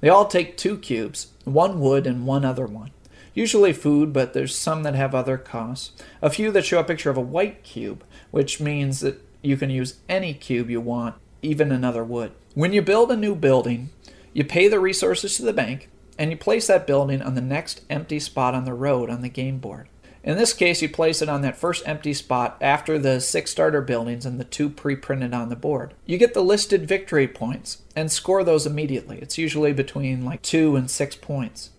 [0.00, 2.90] They all take two cubes, one wood and one other one.
[3.32, 5.92] Usually food, but there's some that have other costs.
[6.20, 9.70] A few that show a picture of a white cube, which means that you can
[9.70, 12.32] use any cube you want, even another wood.
[12.54, 13.90] When you build a new building,
[14.32, 17.82] you pay the resources to the bank, and you place that building on the next
[17.90, 19.88] empty spot on the road on the game board.
[20.26, 23.80] In this case, you place it on that first empty spot after the six starter
[23.80, 25.94] buildings and the two pre printed on the board.
[26.04, 29.18] You get the listed victory points and score those immediately.
[29.18, 31.70] It's usually between like two and six points.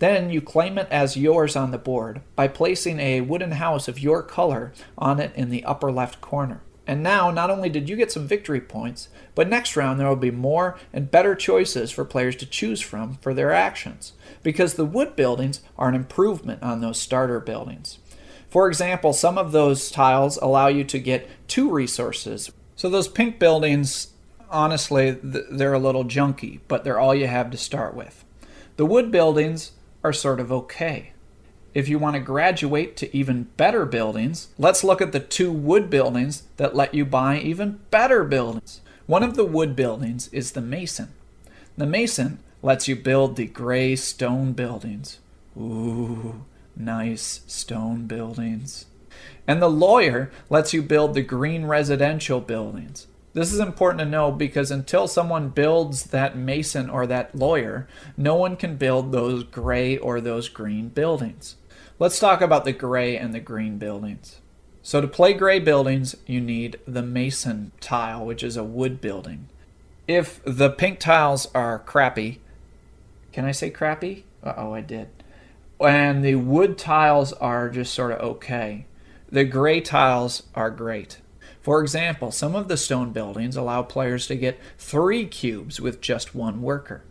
[0.00, 3.98] Then you claim it as yours on the board by placing a wooden house of
[3.98, 6.60] your color on it in the upper left corner.
[6.86, 10.16] And now, not only did you get some victory points, but next round there will
[10.16, 14.84] be more and better choices for players to choose from for their actions, because the
[14.84, 17.98] wood buildings are an improvement on those starter buildings.
[18.48, 22.52] For example, some of those tiles allow you to get two resources.
[22.76, 24.08] So those pink buildings,
[24.48, 28.24] honestly, they're a little junky, but they're all you have to start with.
[28.76, 29.72] The wood buildings
[30.04, 31.12] are sort of okay.
[31.72, 35.90] If you want to graduate to even better buildings, let's look at the two wood
[35.90, 38.80] buildings that let you buy even better buildings.
[39.06, 41.12] One of the wood buildings is the mason.
[41.76, 45.18] The mason lets you build the gray stone buildings.
[45.58, 48.86] Ooh, nice stone buildings.
[49.46, 53.06] And the lawyer lets you build the green residential buildings.
[53.34, 57.86] This is important to know because until someone builds that mason or that lawyer,
[58.16, 61.56] no one can build those gray or those green buildings.
[61.98, 64.40] Let's talk about the gray and the green buildings.
[64.86, 69.48] So, to play gray buildings, you need the mason tile, which is a wood building.
[70.06, 72.42] If the pink tiles are crappy,
[73.32, 74.24] can I say crappy?
[74.42, 75.08] Oh, I did.
[75.80, 78.84] And the wood tiles are just sort of okay.
[79.32, 81.16] The gray tiles are great.
[81.62, 86.34] For example, some of the stone buildings allow players to get three cubes with just
[86.34, 87.04] one worker.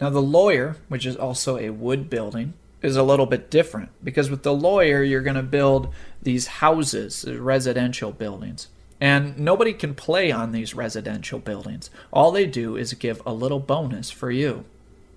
[0.00, 4.30] Now, the lawyer, which is also a wood building, is a little bit different because
[4.30, 8.68] with the lawyer, you're going to build these houses, residential buildings.
[9.00, 11.90] And nobody can play on these residential buildings.
[12.12, 14.64] All they do is give a little bonus for you.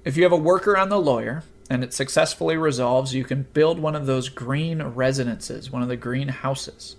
[0.05, 3.79] If you have a worker on the lawyer and it successfully resolves, you can build
[3.79, 6.95] one of those green residences, one of the green houses.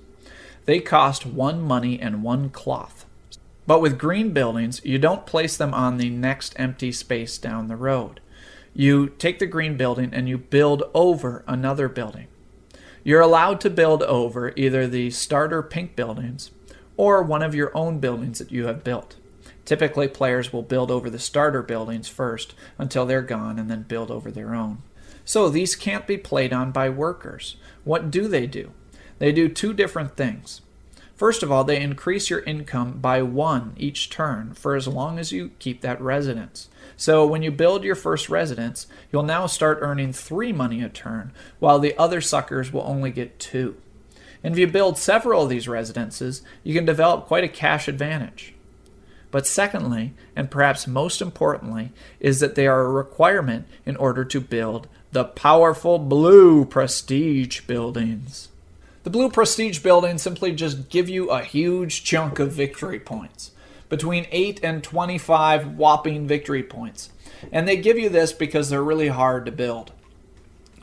[0.64, 3.04] They cost one money and one cloth.
[3.66, 7.76] But with green buildings, you don't place them on the next empty space down the
[7.76, 8.20] road.
[8.74, 12.28] You take the green building and you build over another building.
[13.04, 16.50] You're allowed to build over either the starter pink buildings
[16.96, 19.16] or one of your own buildings that you have built.
[19.64, 24.10] Typically, players will build over the starter buildings first until they're gone and then build
[24.10, 24.82] over their own.
[25.24, 27.56] So these can't be played on by workers.
[27.84, 28.72] What do they do?
[29.18, 30.62] They do two different things.
[31.22, 35.30] First of all, they increase your income by one each turn for as long as
[35.30, 36.68] you keep that residence.
[36.96, 41.30] So when you build your first residence, you'll now start earning three money a turn,
[41.60, 43.76] while the other suckers will only get two.
[44.42, 48.54] And if you build several of these residences, you can develop quite a cash advantage.
[49.30, 54.40] But secondly, and perhaps most importantly, is that they are a requirement in order to
[54.40, 58.48] build the powerful blue prestige buildings.
[59.04, 63.50] The blue prestige buildings simply just give you a huge chunk of victory points,
[63.88, 67.10] between 8 and 25 whopping victory points.
[67.50, 69.90] And they give you this because they're really hard to build.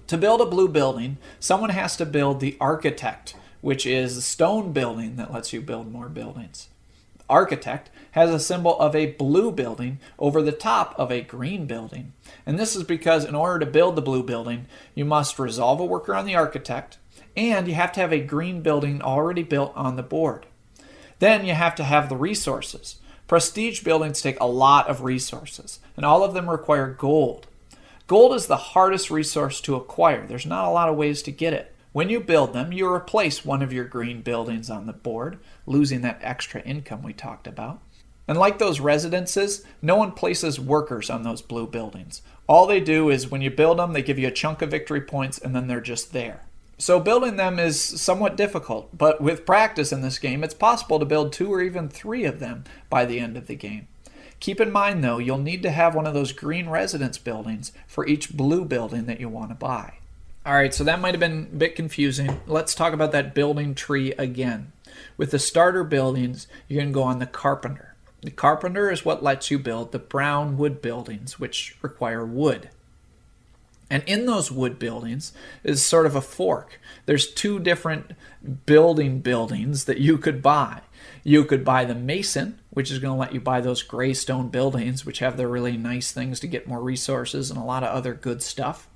[0.08, 4.74] To build a blue building, someone has to build the architect, which is a stone
[4.74, 6.68] building that lets you build more buildings.
[7.30, 12.12] Architect has a symbol of a blue building over the top of a green building.
[12.46, 15.86] And this is because in order to build the blue building, you must resolve a
[15.86, 16.98] worker on the architect,
[17.36, 20.46] and you have to have a green building already built on the board.
[21.20, 23.00] Then you have to have the resources.
[23.28, 27.48] Prestige buildings take a lot of resources, and all of them require gold.
[28.08, 30.26] Gold is the hardest resource to acquire.
[30.26, 31.76] There's not a lot of ways to get it.
[31.92, 36.02] When you build them, you replace one of your green buildings on the board, losing
[36.02, 37.82] that extra income we talked about.
[38.28, 42.22] And like those residences, no one places workers on those blue buildings.
[42.48, 45.02] All they do is when you build them, they give you a chunk of victory
[45.02, 46.42] points and then they're just there.
[46.82, 51.06] So building them is somewhat difficult, but with practice in this game, it's possible to
[51.06, 53.90] build two or even three of them by the end of the game.
[54.40, 58.08] Keep in mind though, you'll need to have one of those green residence buildings for
[58.08, 59.96] each blue building that you want to buy.
[60.48, 62.40] Alright, so that might have been a bit confusing.
[62.48, 64.72] Let's talk about that building tree again.
[65.18, 67.96] With the starter buildings, you can go on the carpenter.
[68.22, 72.70] The carpenter is what lets you build the brown wood buildings, which require wood.
[73.90, 75.34] And in those wood buildings
[75.64, 76.80] is sort of a fork.
[77.06, 78.12] There's two different
[78.66, 80.82] building buildings that you could buy.
[81.24, 84.50] You could buy the mason, which is going to let you buy those gray stone
[84.50, 87.90] buildings, which have the really nice things to get more resources and a lot of
[87.90, 88.88] other good stuff.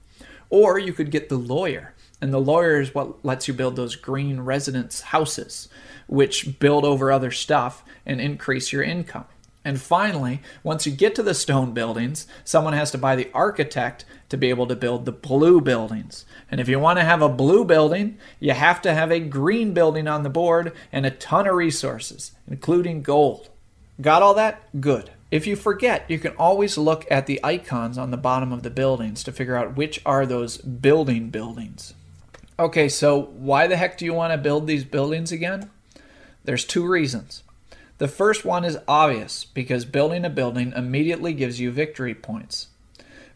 [0.50, 1.96] Or you could get the lawyer.
[2.22, 5.68] And the lawyer is what lets you build those green residence houses,
[6.08, 9.26] which build over other stuff and increase your income.
[9.66, 14.04] And finally, once you get to the stone buildings, someone has to buy the architect
[14.30, 16.26] to be able to build the blue buildings.
[16.52, 19.74] And if you want to have a blue building, you have to have a green
[19.74, 23.50] building on the board and a ton of resources, including gold.
[24.02, 24.82] Got all that?
[24.82, 25.12] Good.
[25.32, 28.70] If you forget, you can always look at the icons on the bottom of the
[28.70, 31.94] buildings to figure out which are those building buildings.
[32.60, 35.72] Okay, so why the heck do you want to build these buildings again?
[36.44, 37.44] There's two reasons.
[38.00, 42.68] The first one is obvious because building a building immediately gives you victory points.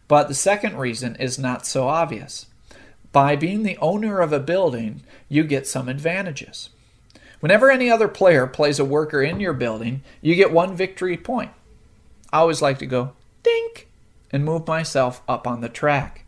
[0.08, 2.46] But the second reason is not so obvious.
[3.12, 6.70] By being the owner of a building, you get some advantages.
[7.40, 11.52] Whenever any other player plays a worker in your building, you get one victory point.
[12.32, 13.88] I always like to go dink
[14.30, 16.24] and move myself up on the track.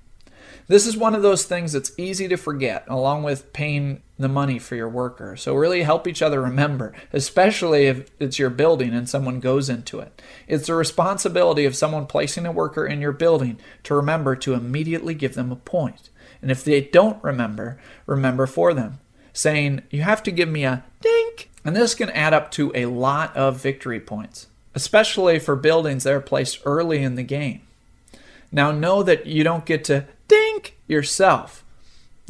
[0.71, 4.61] This is one of those things that's easy to forget, along with paying the money
[4.61, 5.35] for your worker.
[5.35, 9.99] So, really help each other remember, especially if it's your building and someone goes into
[9.99, 10.23] it.
[10.47, 15.13] It's the responsibility of someone placing a worker in your building to remember to immediately
[15.13, 16.09] give them a point.
[16.41, 19.01] And if they don't remember, remember for them.
[19.33, 21.51] saying, You have to give me a dink.
[21.65, 24.47] And this can add up to a lot of victory points,
[24.77, 27.63] especially for buildings that are placed early in the game.
[28.53, 30.07] Now, know that you don't get to
[30.91, 31.65] yourself.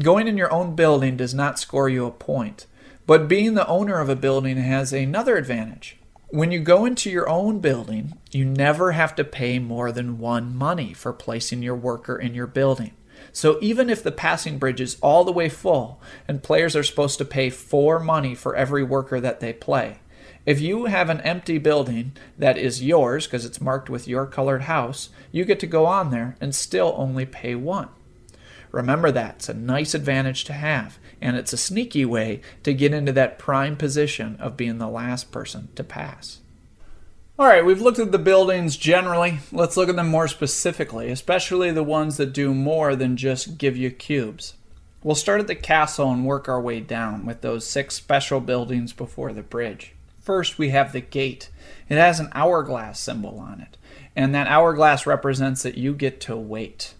[0.02, 2.66] Going in your own building does not score you a point,
[3.06, 5.98] but being the owner of a building has another advantage.
[6.28, 10.56] When you go into your own building, you never have to pay more than one
[10.56, 12.92] money for placing your worker in your building.
[13.32, 17.18] So even if the passing bridge is all the way full and players are supposed
[17.18, 19.98] to pay four money for every worker that they play,
[20.46, 24.62] if you have an empty building that is yours because it's marked with your colored
[24.62, 27.88] house, you get to go on there and still only pay one.
[28.72, 29.36] Remember that.
[29.36, 33.38] It's a nice advantage to have, and it's a sneaky way to get into that
[33.38, 36.40] prime position of being the last person to pass.
[37.38, 39.38] All right, we've looked at the buildings generally.
[39.50, 43.76] Let's look at them more specifically, especially the ones that do more than just give
[43.76, 44.54] you cubes.
[45.02, 48.92] We'll start at the castle and work our way down with those six special buildings
[48.92, 49.94] before the bridge.
[50.20, 51.48] First, we have the gate.
[51.88, 53.78] It has an hourglass symbol on it,
[54.14, 56.92] and that hourglass represents that you get to wait.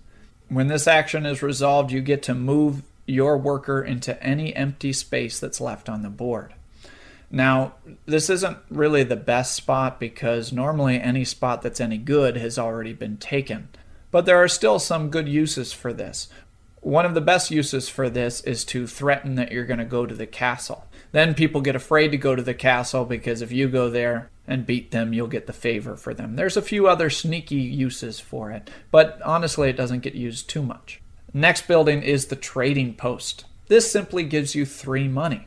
[0.51, 5.39] When this action is resolved, you get to move your worker into any empty space
[5.39, 6.55] that's left on the board.
[7.31, 7.75] Now,
[8.07, 12.93] this isn't really the best spot because normally any spot that's any good has already
[12.93, 13.69] been taken.
[14.11, 16.29] But there are still some good uses for this.
[16.81, 20.05] One of the best uses for this is to threaten that you're going to go
[20.05, 20.85] to the castle.
[21.13, 24.67] Then people get afraid to go to the castle because if you go there, and
[24.67, 26.35] beat them, you'll get the favor for them.
[26.35, 30.63] There's a few other sneaky uses for it, but honestly, it doesn't get used too
[30.63, 31.01] much.
[31.33, 33.45] Next building is the trading post.
[33.69, 35.47] This simply gives you three money.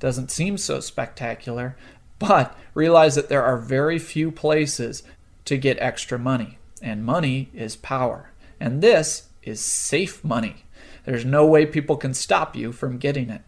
[0.00, 1.76] Doesn't seem so spectacular,
[2.18, 5.02] but realize that there are very few places
[5.46, 8.32] to get extra money, and money is power.
[8.60, 10.66] And this is safe money.
[11.06, 13.40] There's no way people can stop you from getting it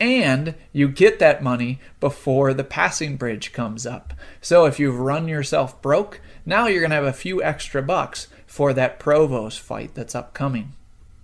[0.00, 4.14] and you get that money before the passing bridge comes up.
[4.40, 8.28] So if you've run yourself broke, now you're going to have a few extra bucks
[8.46, 10.72] for that provost fight that's upcoming.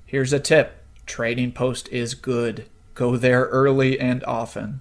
[0.05, 2.66] Here's a tip trading post is good.
[2.95, 4.81] Go there early and often.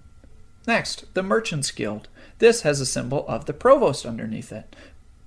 [0.68, 2.10] Next, the Merchants Guild.
[2.39, 4.76] This has a symbol of the provost underneath it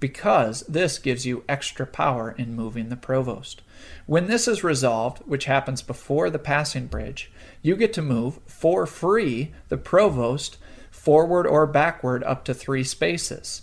[0.00, 3.62] because this gives you extra power in moving the provost.
[4.06, 7.30] When this is resolved, which happens before the passing bridge,
[7.62, 10.58] you get to move for free the provost
[10.90, 13.62] forward or backward up to three spaces.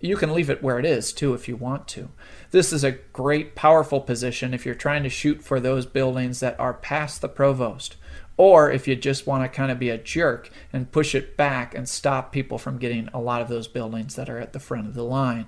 [0.00, 2.10] You can leave it where it is too if you want to.
[2.50, 6.58] This is a great, powerful position if you're trying to shoot for those buildings that
[6.60, 7.96] are past the provost,
[8.36, 11.74] or if you just want to kind of be a jerk and push it back
[11.74, 14.86] and stop people from getting a lot of those buildings that are at the front
[14.86, 15.46] of the line.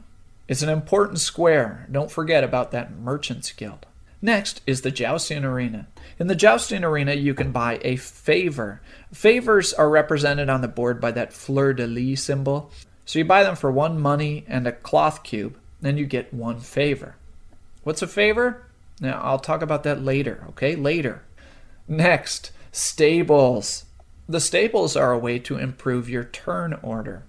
[0.48, 1.88] It's an important square.
[1.90, 3.84] Don't forget about that Merchants Guild.
[4.22, 5.88] Next is the jousting arena.
[6.18, 8.80] In the jousting arena, you can buy a favor.
[9.12, 12.70] Favors are represented on the board by that fleur de lis symbol.
[13.04, 16.58] So you buy them for one money and a cloth cube, then you get one
[16.58, 17.16] favor.
[17.84, 18.66] What's a favor?
[19.00, 20.74] Now, I'll talk about that later, okay?
[20.74, 21.22] Later.
[21.86, 23.84] Next, stables.
[24.28, 27.24] The stables are a way to improve your turn order.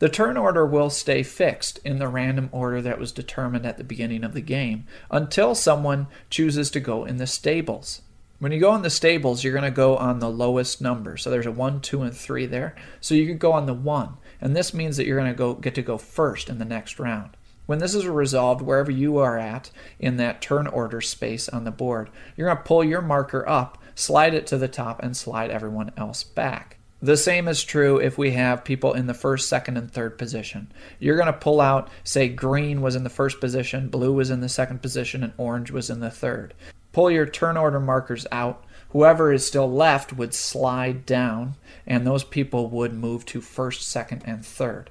[0.00, 3.84] The turn order will stay fixed in the random order that was determined at the
[3.84, 8.00] beginning of the game until someone chooses to go in the stables.
[8.38, 11.18] When you go in the stables, you're going to go on the lowest number.
[11.18, 12.74] So there's a 1, 2, and 3 there.
[13.02, 14.16] So you could go on the 1.
[14.40, 16.98] And this means that you're going to go get to go first in the next
[16.98, 17.36] round.
[17.66, 21.70] When this is resolved, wherever you are at in that turn order space on the
[21.70, 25.50] board, you're going to pull your marker up, slide it to the top, and slide
[25.50, 26.78] everyone else back.
[27.02, 30.70] The same is true if we have people in the first, second, and third position.
[30.98, 34.40] You're going to pull out, say, green was in the first position, blue was in
[34.40, 36.52] the second position, and orange was in the third.
[36.92, 38.64] Pull your turn order markers out.
[38.90, 41.54] Whoever is still left would slide down,
[41.86, 44.90] and those people would move to first, second, and third.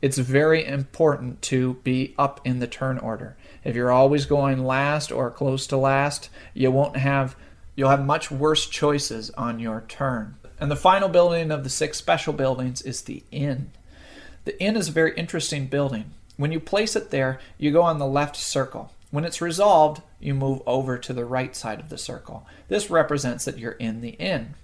[0.00, 3.36] It's very important to be up in the turn order.
[3.64, 7.34] If you're always going last or close to last, you won't have
[7.74, 10.36] you'll have much worse choices on your turn.
[10.60, 13.70] And the final building of the six special buildings is the inn.
[14.44, 16.12] The inn is a very interesting building.
[16.36, 18.92] When you place it there, you go on the left circle.
[19.10, 22.46] When it's resolved, you move over to the right side of the circle.
[22.68, 24.54] This represents that you're in the inn.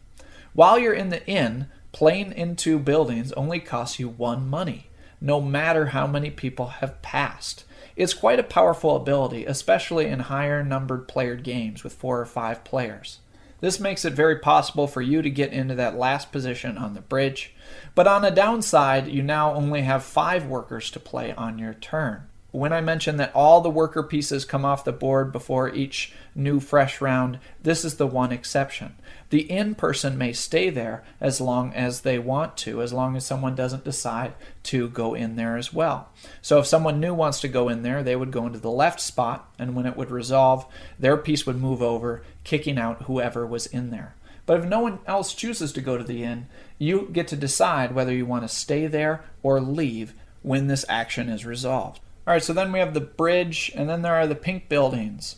[0.52, 4.88] While you're in the inn, playing into buildings only costs you one money,
[5.20, 7.64] no matter how many people have passed.
[7.94, 12.64] It's quite a powerful ability, especially in higher numbered player games with four or five
[12.64, 13.18] players.
[13.60, 17.00] This makes it very possible for you to get into that last position on the
[17.00, 17.54] bridge.
[17.94, 22.22] But on a downside, you now only have five workers to play on your turn.
[22.52, 26.58] When I mentioned that all the worker pieces come off the board before each new
[26.58, 28.96] fresh round, this is the one exception.
[29.30, 33.24] The inn person may stay there as long as they want to, as long as
[33.24, 36.08] someone doesn't decide to go in there as well.
[36.42, 39.00] So if someone new wants to go in there, they would go into the left
[39.00, 40.66] spot, and when it would resolve,
[40.98, 44.16] their piece would move over, kicking out whoever was in there.
[44.46, 47.94] But if no one else chooses to go to the inn, you get to decide
[47.94, 50.12] whether you want to stay there or leave
[50.42, 52.00] when this action is resolved.
[52.26, 55.36] All right, so then we have the bridge, and then there are the pink buildings.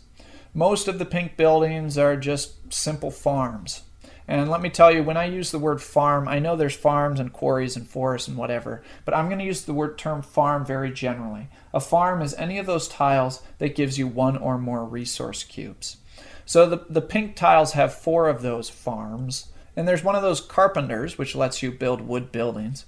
[0.55, 3.84] Most of the pink buildings are just simple farms.
[4.28, 7.18] And let me tell you, when I use the word farm, I know there's farms
[7.18, 10.66] and quarries and forests and whatever, but I'm going to use the word term farm
[10.66, 11.48] very generally.
[11.72, 15.96] A farm is any of those tiles that gives you one or more resource cubes.
[16.44, 20.42] So the, the pink tiles have four of those farms, and there's one of those
[20.42, 22.84] carpenters, which lets you build wood buildings.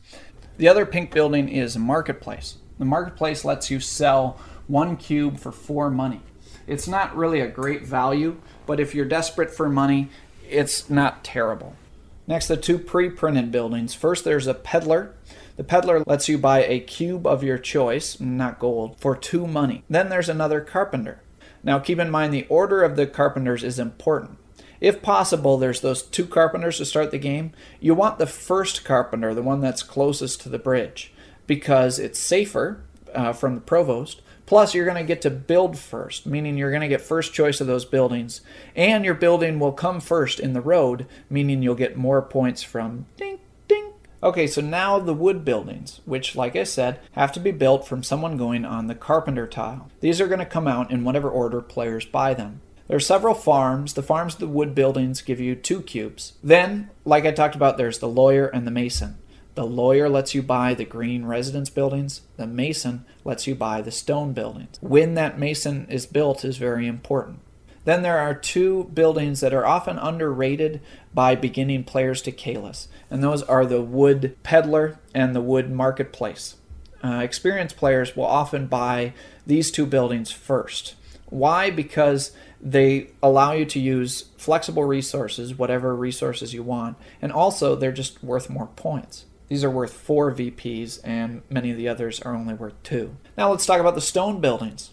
[0.59, 2.59] The other pink building is a marketplace.
[2.79, 6.21] The marketplace lets you sell one cube for four money.
[6.67, 10.09] It's not really a great value, but if you're desperate for money,
[10.49, 11.77] it's not terrible.
[12.27, 13.95] Next, the two pre printed buildings.
[13.95, 15.15] First, there's a peddler.
[15.57, 19.85] The peddler lets you buy a cube of your choice, not gold, for two money.
[19.89, 21.21] Then there's another carpenter.
[21.63, 24.39] Now, keep in mind the order of the carpenters is important.
[24.81, 27.53] If possible, there's those two carpenters to start the game.
[27.81, 31.13] You want the first carpenter, the one that's closest to the bridge
[31.47, 32.83] because it's safer
[33.15, 34.21] uh, from the provost.
[34.47, 37.61] Plus, you're going to get to build first, meaning you're going to get first choice
[37.61, 38.43] of those buildings.
[38.77, 43.07] And your building will come first in the road, meaning you'll get more points from
[43.17, 43.39] ding,
[43.69, 43.93] ding.
[44.23, 48.03] Okay, so now the wood buildings, which, like I said, have to be built from
[48.03, 49.91] someone going on the carpenter tile.
[50.01, 52.61] These are going to come out in whatever order players buy them.
[52.87, 53.95] There are several farms.
[53.95, 56.35] The farms the wood buildings give you two cubes.
[56.43, 59.17] Then, like I talked about, there's the lawyer and the mason.
[59.55, 62.23] The lawyer lets you buy the green residence buildings.
[62.37, 64.79] The mason lets you buy the stone buildings.
[64.81, 67.39] When that mason is built is very important.
[67.85, 70.81] Then there are two buildings that are often underrated
[71.13, 76.57] by beginning players to Caylus, and those are the Wood Peddler and the Wood Marketplace.
[77.05, 79.13] Uh, experienced players will often buy
[79.47, 80.95] these two buildings first.
[81.27, 81.71] Why?
[81.71, 87.93] Because they allow you to use flexible resources, whatever resources you want, and also they're
[87.93, 89.27] just worth more points.
[89.49, 93.17] These are worth four VPs, and many of the others are only worth two.
[93.37, 94.91] Now let's talk about the stone buildings.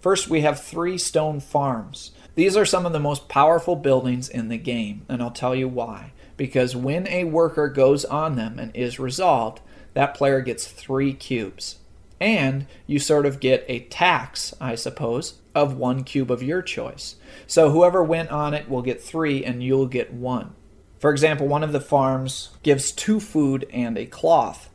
[0.00, 2.10] First, we have three stone farms.
[2.34, 5.68] These are some of the most powerful buildings in the game, and I'll tell you
[5.68, 6.12] why.
[6.36, 9.60] Because when a worker goes on them and is resolved,
[9.94, 11.78] that player gets three cubes.
[12.20, 17.16] And you sort of get a tax, I suppose, of one cube of your choice.
[17.46, 20.54] So whoever went on it will get three, and you'll get one.
[21.02, 24.70] For example, one of the farms gives two food and a cloth.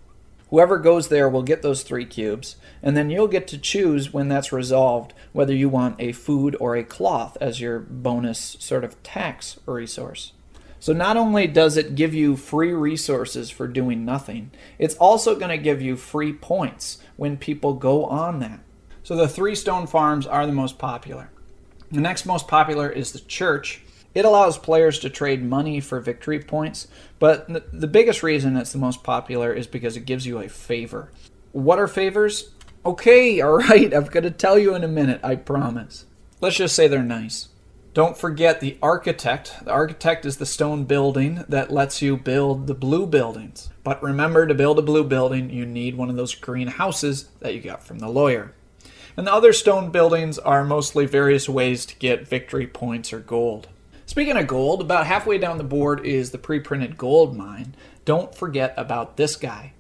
[0.50, 4.28] Whoever goes there will get those three cubes, and then you'll get to choose when
[4.28, 9.02] that's resolved whether you want a food or a cloth as your bonus sort of
[9.04, 10.34] tax resource.
[10.82, 15.58] So, not only does it give you free resources for doing nothing, it's also going
[15.58, 18.60] to give you free points when people go on that.
[19.02, 21.30] So, the three stone farms are the most popular.
[21.90, 23.82] The next most popular is the church,
[24.18, 26.88] it allows players to trade money for victory points,
[27.20, 31.11] but the biggest reason it's the most popular is because it gives you a favor.
[31.51, 32.49] What are favors?
[32.84, 36.05] Okay, all right, I'm going to tell you in a minute, I promise.
[36.41, 37.49] Let's just say they're nice.
[37.93, 39.53] Don't forget the architect.
[39.63, 43.70] The architect is the stone building that lets you build the blue buildings.
[43.84, 47.53] But remember, to build a blue building, you need one of those green houses that
[47.53, 48.55] you got from the lawyer.
[49.15, 53.68] And the other stone buildings are mostly various ways to get victory points or gold.
[54.18, 57.76] Speaking of gold, about halfway down the board is the pre printed gold mine.
[58.03, 59.74] Don't forget about this guy.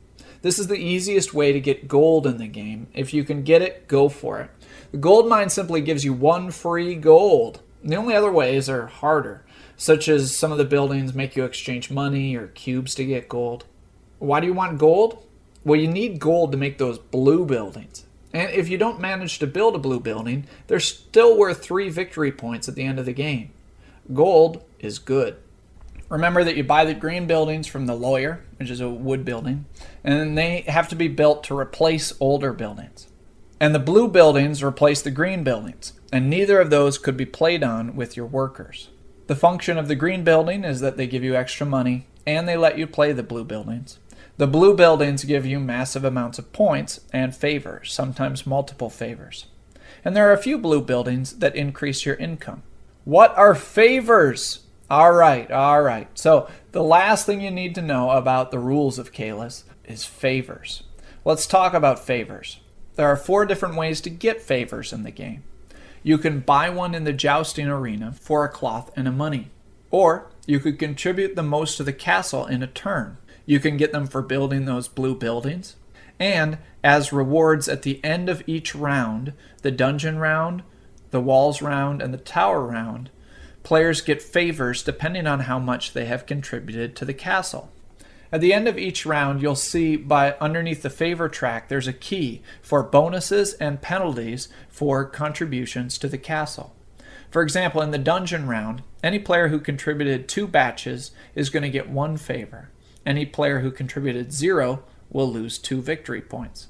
[0.43, 2.85] This is the easiest way to get gold in the game.
[2.93, 4.51] If you can get it, go for it.
[4.91, 7.61] The gold mine simply gives you one free gold.
[7.83, 9.43] The only other ways are harder,
[9.75, 13.65] such as some of the buildings make you exchange money or cubes to get gold.
[14.19, 15.25] Why do you want gold?
[15.63, 18.05] Well, you need gold to make those blue buildings.
[18.33, 22.31] And if you don't manage to build a blue building, they're still worth three victory
[22.31, 23.51] points at the end of the game.
[24.13, 25.37] Gold is good.
[26.09, 29.65] Remember that you buy the green buildings from the lawyer, which is a wood building,
[30.03, 33.07] and they have to be built to replace older buildings.
[33.59, 37.63] And the blue buildings replace the green buildings, and neither of those could be played
[37.63, 38.89] on with your workers.
[39.27, 42.55] The function of the green building is that they give you extra money and they
[42.55, 43.99] let you play the blue buildings.
[44.37, 49.47] The blue buildings give you massive amounts of points and favors, sometimes multiple favors.
[50.05, 52.63] And there are a few blue buildings that increase your income.
[53.07, 54.65] What are favors?
[54.89, 56.09] All right, all right.
[56.13, 60.83] So, the last thing you need to know about the rules of Caylus is favors.
[61.23, 62.59] Let's talk about favors.
[62.95, 65.45] There are four different ways to get favors in the game.
[66.03, 69.51] You can buy one in the jousting arena for a cloth and a money,
[69.89, 73.19] or you could contribute the most to the castle in a turn.
[73.45, 75.77] You can get them for building those blue buildings,
[76.19, 79.31] and as rewards at the end of each round,
[79.61, 80.63] the dungeon round,
[81.17, 83.09] the walls round, and the tower round,
[83.63, 87.71] players get favors depending on how much they have contributed to the castle.
[88.31, 91.93] At the end of each round, you'll see by underneath the favor track, there's a
[91.93, 96.75] key for bonuses and penalties for contributions to the castle.
[97.31, 101.69] For example, in the dungeon round, any player who contributed two batches is going to
[101.69, 102.69] get one favor.
[103.07, 106.67] Any player who contributed zero will lose two victory points.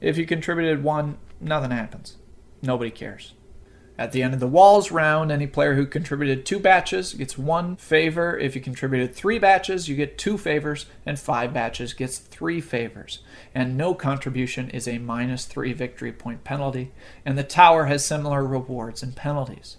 [0.00, 2.16] If you contributed one, nothing happens.
[2.62, 3.34] Nobody cares.
[3.98, 7.76] At the end of the walls round, any player who contributed two batches gets one
[7.76, 8.36] favor.
[8.36, 13.20] If you contributed three batches, you get two favors, and five batches gets three favors.
[13.54, 16.92] And no contribution is a minus three victory point penalty,
[17.24, 19.78] and the tower has similar rewards and penalties.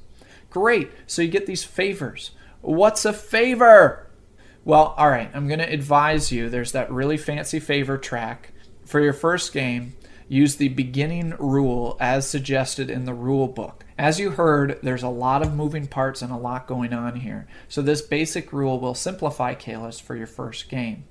[0.50, 2.32] Great, so you get these favors.
[2.62, 4.08] What's a favor?
[4.66, 8.52] Well, all right, I'm going to advise you there's that really fancy favor track.
[8.84, 9.97] For your first game,
[10.28, 13.86] use the beginning rule as suggested in the rule book.
[13.98, 17.48] As you heard, there's a lot of moving parts and a lot going on here.
[17.68, 21.06] So this basic rule will simplify Caylus for your first game.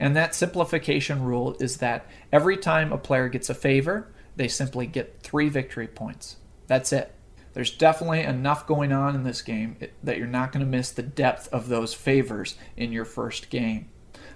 [0.00, 4.86] And that simplification rule is that every time a player gets a favor, they simply
[4.86, 6.36] get three victory points.
[6.66, 7.14] That's it.
[7.52, 11.02] There's definitely enough going on in this game that you're not going to miss the
[11.02, 13.88] depth of those favors in your first game.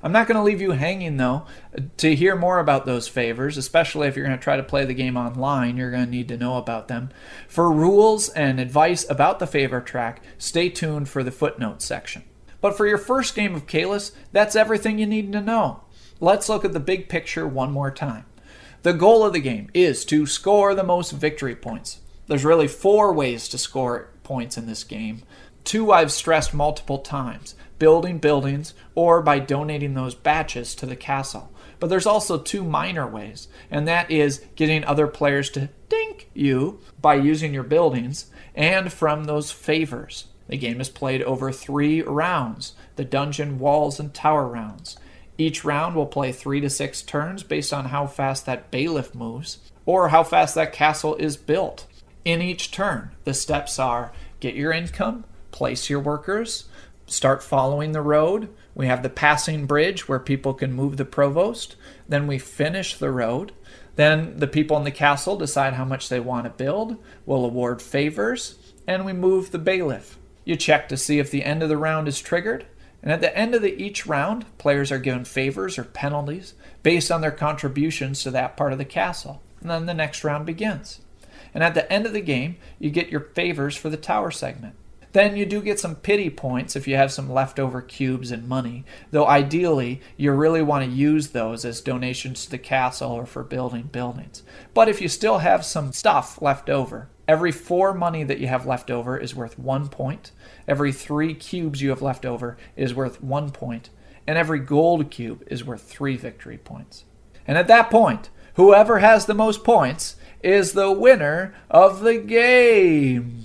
[0.03, 1.47] I'm not going to leave you hanging though.
[1.99, 4.95] To hear more about those favors, especially if you're going to try to play the
[4.95, 7.11] game online, you're going to need to know about them.
[7.49, 12.23] For rules and advice about the favor track, stay tuned for the footnotes section.
[12.61, 15.83] But for your first game of Caylus, that's everything you need to know.
[16.21, 18.25] Let's look at the big picture one more time.
[18.83, 22.01] The goal of the game is to score the most victory points.
[22.27, 25.23] There's really four ways to score points in this game.
[25.65, 31.53] Two I've stressed multiple times building buildings, or by donating those batches to the castle.
[31.81, 36.81] But there's also two minor ways, and that is getting other players to dink you
[37.01, 40.27] by using your buildings and from those favors.
[40.49, 44.99] The game is played over three rounds the dungeon, walls, and tower rounds.
[45.37, 49.59] Each round will play three to six turns based on how fast that bailiff moves
[49.87, 51.87] or how fast that castle is built.
[52.25, 56.65] In each turn, the steps are get your income, place your workers,
[57.09, 58.49] start following the road.
[58.75, 61.77] We have the passing bridge where people can move the provost.
[62.09, 63.53] Then we finish the road.
[63.97, 66.97] Then the people in the castle decide how much they want to build.
[67.27, 68.57] We'll award favors.
[68.87, 70.19] And we move the bailiff.
[70.45, 72.67] You check to see if the end of the round is triggered.
[73.03, 77.11] And at the end of the, each round, players are given favors or penalties based
[77.11, 79.43] on their contributions to that part of the castle.
[79.61, 81.01] And then the next round begins.
[81.55, 84.75] And at the end of the game, you get your favors for the tower segment.
[85.19, 88.85] Then you do get some pity points if you have some leftover cubes and money,
[89.11, 93.43] though ideally you really want to use those as donations to the castle or for
[93.43, 94.45] building buildings.
[94.75, 98.65] But if you still have some stuff left over, every four money that you have
[98.65, 100.31] left over is worth one point,
[100.69, 103.91] every three cubes you have left over is worth one point,
[104.25, 107.07] and every gold cube is worth three victory points.
[107.45, 110.15] And at that point, whoever has the most points
[110.45, 113.38] is the winner of the game.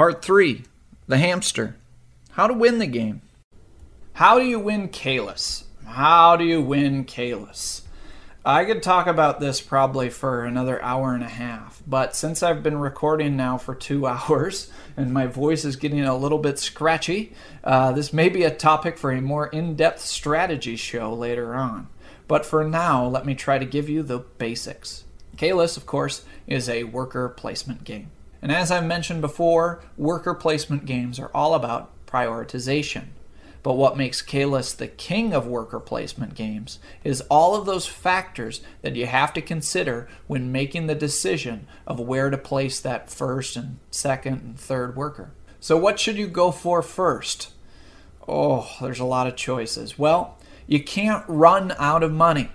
[0.00, 0.62] Part 3
[1.08, 1.76] The Hamster.
[2.30, 3.20] How to win the game.
[4.14, 5.64] How do you win Caylus?
[5.84, 7.82] How do you win Caylus?
[8.42, 12.62] I could talk about this probably for another hour and a half, but since I've
[12.62, 17.34] been recording now for two hours and my voice is getting a little bit scratchy,
[17.62, 21.88] uh, this may be a topic for a more in depth strategy show later on.
[22.26, 25.04] But for now, let me try to give you the basics.
[25.36, 28.12] Caylus, of course, is a worker placement game.
[28.42, 33.08] And as I mentioned before, worker placement games are all about prioritization.
[33.62, 38.62] But what makes Caylus the king of worker placement games is all of those factors
[38.80, 43.56] that you have to consider when making the decision of where to place that first
[43.56, 45.32] and second and third worker.
[45.60, 47.52] So, what should you go for first?
[48.26, 49.98] Oh, there's a lot of choices.
[49.98, 52.50] Well, you can't run out of money.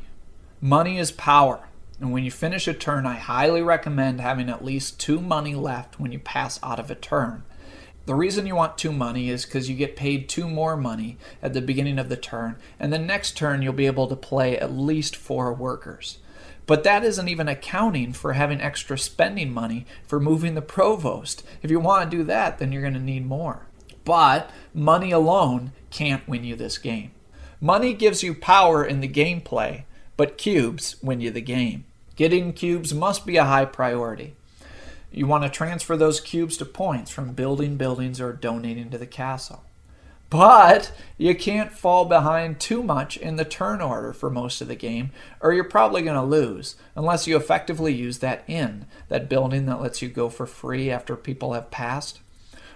[0.59, 1.67] Money is power.
[1.99, 5.99] And when you finish a turn, I highly recommend having at least two money left
[5.99, 7.43] when you pass out of a turn.
[8.05, 11.53] The reason you want two money is because you get paid two more money at
[11.53, 14.71] the beginning of the turn, and the next turn you'll be able to play at
[14.71, 16.19] least four workers.
[16.67, 21.43] But that isn't even accounting for having extra spending money for moving the provost.
[21.63, 23.67] If you want to do that, then you're going to need more.
[24.03, 27.11] But money alone can't win you this game.
[27.59, 29.85] Money gives you power in the gameplay,
[30.17, 31.85] but cubes win you the game.
[32.15, 34.35] Getting cubes must be a high priority.
[35.11, 39.05] You want to transfer those cubes to points from building buildings or donating to the
[39.05, 39.63] castle.
[40.29, 44.75] But you can't fall behind too much in the turn order for most of the
[44.75, 49.67] game, or you're probably going to lose, unless you effectively use that inn, that building
[49.67, 52.19] that lets you go for free after people have passed.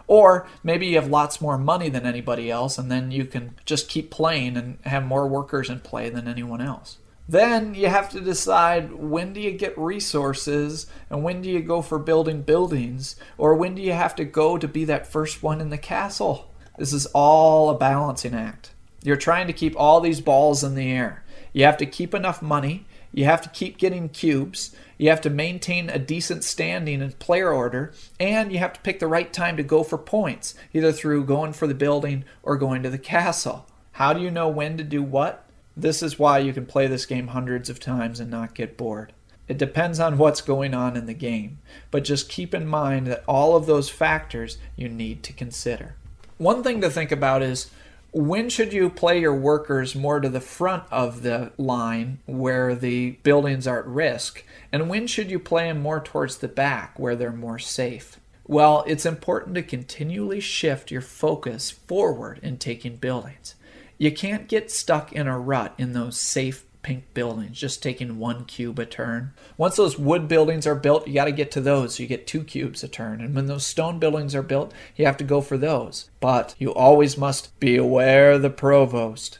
[0.07, 3.89] Or maybe you have lots more money than anybody else, and then you can just
[3.89, 6.98] keep playing and have more workers in play than anyone else.
[7.29, 11.83] Then you have to decide when do you get resources and when do you go
[11.83, 15.61] for building buildings, or when do you have to go to be that first one
[15.61, 16.51] in the castle.
[16.79, 18.71] This is all a balancing act.
[19.03, 21.23] You're trying to keep all these balls in the air.
[21.53, 22.87] You have to keep enough money.
[23.13, 24.75] You have to keep getting cubes.
[24.97, 27.93] You have to maintain a decent standing in player order.
[28.19, 31.53] And you have to pick the right time to go for points, either through going
[31.53, 33.67] for the building or going to the castle.
[33.91, 35.45] How do you know when to do what?
[35.81, 39.13] This is why you can play this game hundreds of times and not get bored.
[39.47, 41.59] It depends on what's going on in the game,
[41.89, 45.95] but just keep in mind that all of those factors you need to consider.
[46.37, 47.71] One thing to think about is
[48.11, 53.11] when should you play your workers more to the front of the line where the
[53.23, 54.43] buildings are at risk?
[54.73, 58.19] And when should you play them more towards the back where they're more safe?
[58.45, 63.55] Well, it's important to continually shift your focus forward in taking buildings.
[63.99, 68.45] You can't get stuck in a rut in those safe pink buildings, just taking one
[68.45, 69.33] cube a turn.
[69.57, 71.95] Once those wood buildings are built, you got to get to those.
[71.95, 73.19] So you get two cubes a turn.
[73.19, 76.09] And when those stone buildings are built, you have to go for those.
[76.21, 79.39] But you always must be aware the provost.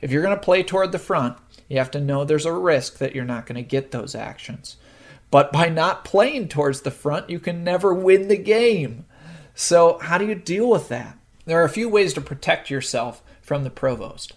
[0.00, 1.38] If you're going to play toward the front,
[1.68, 4.78] you have to know there's a risk that you're not going to get those actions.
[5.30, 9.06] But by not playing towards the front, you can never win the game.
[9.54, 11.16] So, how do you deal with that?
[11.44, 14.32] There are a few ways to protect yourself from the provost.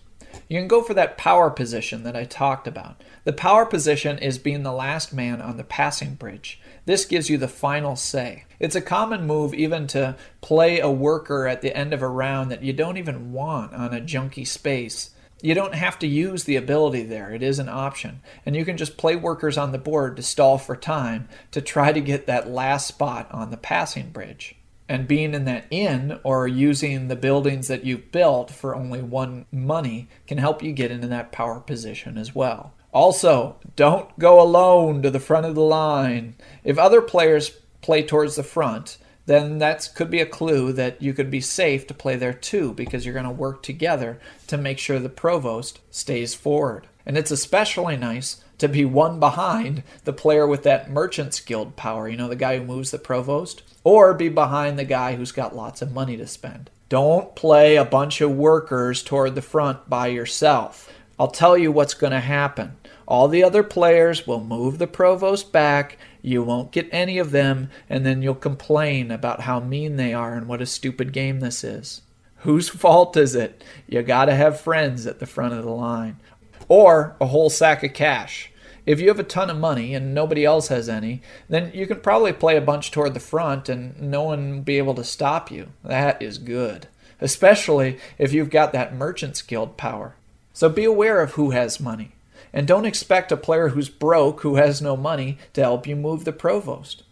[0.50, 3.02] You can go for that power position that I talked about.
[3.24, 6.60] The power position is being the last man on the passing bridge.
[6.86, 8.46] This gives you the final say.
[8.60, 12.52] It's a common move even to play a worker at the end of a round
[12.52, 15.12] that you don't even want on a junky space.
[15.42, 18.22] You don't have to use the ability there, it is an option.
[18.46, 21.92] And you can just play workers on the board to stall for time to try
[21.92, 24.56] to get that last spot on the passing bridge
[24.88, 29.46] and being in that inn or using the buildings that you've built for only one
[29.52, 32.74] money can help you get into that power position as well.
[32.94, 36.36] Also, don't go alone to the front of the line.
[36.64, 37.50] If other players
[37.82, 41.88] play towards the front, then that could be a clue that you could be safe
[41.88, 45.80] to play there too because you're going to work together to make sure the provost
[45.90, 46.88] stays forward.
[47.06, 52.08] And it's especially nice to be one behind the player with that merchant's guild power,
[52.08, 55.56] you know, the guy who moves the provost, or be behind the guy who's got
[55.56, 56.70] lots of money to spend.
[56.88, 60.92] Don't play a bunch of workers toward the front by yourself.
[61.20, 62.78] I'll tell you what's going to happen.
[63.08, 65.98] All the other players will move the provost back.
[66.22, 70.36] You won't get any of them, and then you'll complain about how mean they are
[70.36, 72.02] and what a stupid game this is.
[72.38, 73.64] Whose fault is it?
[73.88, 76.18] You gotta have friends at the front of the line
[76.68, 78.52] or a whole sack of cash.
[78.86, 82.02] If you have a ton of money and nobody else has any, then you can
[82.02, 85.50] probably play a bunch toward the front and no one will be able to stop
[85.50, 85.70] you.
[85.84, 86.88] That is good,
[87.20, 90.16] especially if you've got that Merchant's Guild power.
[90.54, 92.12] So be aware of who has money.
[92.54, 96.24] And don't expect a player who's broke, who has no money, to help you move
[96.24, 97.04] the provost.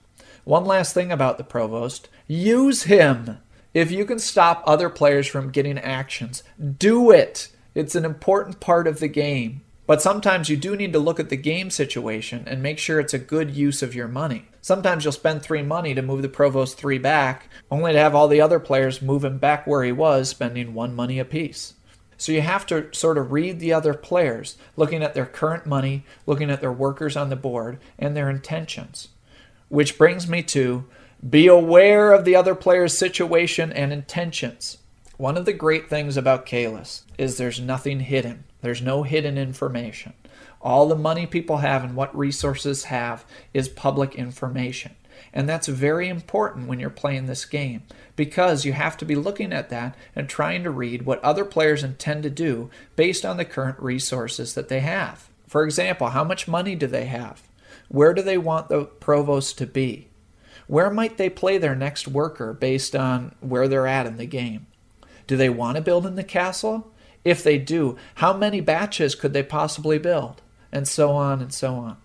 [0.46, 3.40] One last thing about the provost use him.
[3.74, 6.44] If you can stop other players from getting actions,
[6.78, 7.50] do it.
[7.76, 9.62] It's an important part of the game.
[9.86, 13.14] But sometimes you do need to look at the game situation and make sure it's
[13.14, 14.48] a good use of your money.
[14.62, 18.30] Sometimes you'll spend three money to move the provost three back, only to have all
[18.30, 21.74] the other players move him back where he was, spending one money apiece.
[22.16, 26.06] So you have to sort of read the other players, looking at their current money,
[26.26, 29.10] looking at their workers on the board, and their intentions.
[29.68, 30.86] Which brings me to
[31.28, 34.78] be aware of the other player's situation and intentions.
[35.18, 38.46] One of the great things about Caylus is there's nothing hidden.
[38.62, 40.14] There's no hidden information.
[40.60, 44.96] All the money people have and what resources have is public information.
[45.32, 47.84] And that's very important when you're playing this game
[48.16, 51.84] because you have to be looking at that and trying to read what other players
[51.84, 55.30] intend to do based on the current resources that they have.
[55.48, 57.44] For example, how much money do they have?
[57.88, 60.08] Where do they want the provost to be?
[60.66, 64.66] Where might they play their next worker based on where they're at in the game?
[65.28, 66.92] Do they want to build in the castle?
[67.24, 70.42] If they do, how many batches could they possibly build?
[70.72, 71.98] And so on and so on.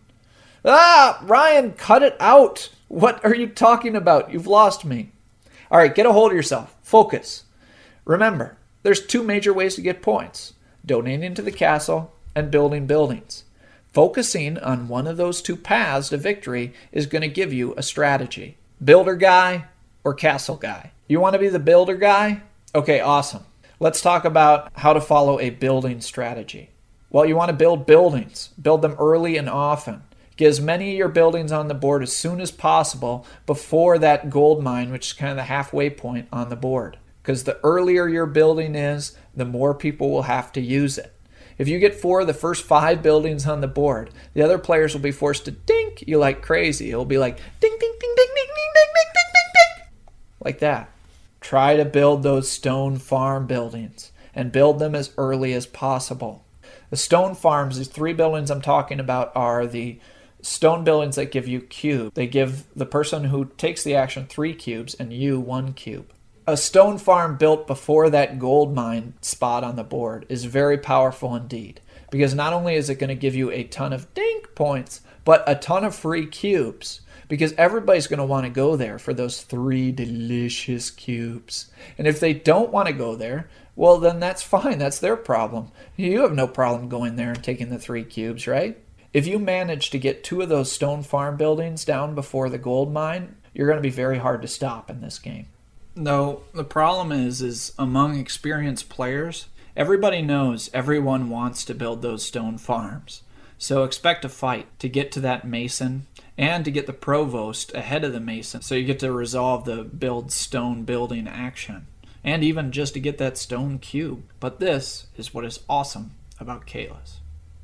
[0.64, 2.70] Ah, Ryan, cut it out.
[2.88, 4.32] What are you talking about?
[4.32, 5.12] You've lost me.
[5.70, 6.76] All right, get a hold of yourself.
[6.82, 7.44] Focus.
[8.04, 10.54] Remember, there's two major ways to get points
[10.84, 13.44] donating to the castle and building buildings.
[13.92, 17.82] Focusing on one of those two paths to victory is going to give you a
[17.82, 19.64] strategy builder guy
[20.04, 20.92] or castle guy.
[21.08, 22.42] You want to be the builder guy?
[22.78, 23.44] Okay, awesome.
[23.80, 26.70] Let's talk about how to follow a building strategy.
[27.10, 30.04] Well, you want to build buildings, build them early and often.
[30.36, 34.30] Get as many of your buildings on the board as soon as possible before that
[34.30, 36.98] gold mine, which is kind of the halfway point on the board.
[37.20, 41.12] Because the earlier your building is, the more people will have to use it.
[41.58, 44.94] If you get four of the first five buildings on the board, the other players
[44.94, 46.92] will be forced to dink you like crazy.
[46.92, 49.86] It'll be like ding, ding, ding, ding, ding, ding, ding, ding, ding, ding, ding,
[50.44, 50.92] like that.
[51.40, 56.44] Try to build those stone farm buildings and build them as early as possible.
[56.90, 59.98] The stone farms, these three buildings I'm talking about, are the
[60.42, 62.14] stone buildings that give you cube.
[62.14, 66.12] They give the person who takes the action three cubes and you one cube.
[66.46, 71.34] A stone farm built before that gold mine spot on the board is very powerful
[71.34, 71.80] indeed
[72.10, 75.44] because not only is it going to give you a ton of ding points, but
[75.46, 79.42] a ton of free cubes because everybody's going to want to go there for those
[79.42, 81.70] three delicious cubes.
[81.96, 84.78] And if they don't want to go there, well, then that's fine.
[84.78, 85.70] That's their problem.
[85.96, 88.78] You have no problem going there and taking the three cubes, right?
[89.12, 92.92] If you manage to get two of those stone farm buildings down before the gold
[92.92, 95.46] mine, you're going to be very hard to stop in this game.
[95.94, 102.24] No, the problem is is among experienced players, everybody knows everyone wants to build those
[102.24, 103.22] stone farms.
[103.58, 106.06] So expect a fight to get to that mason
[106.38, 109.82] and to get the provost ahead of the mason so you get to resolve the
[109.82, 111.88] build stone building action
[112.22, 114.22] and even just to get that stone cube.
[114.38, 117.18] But this is what is awesome about Caylus.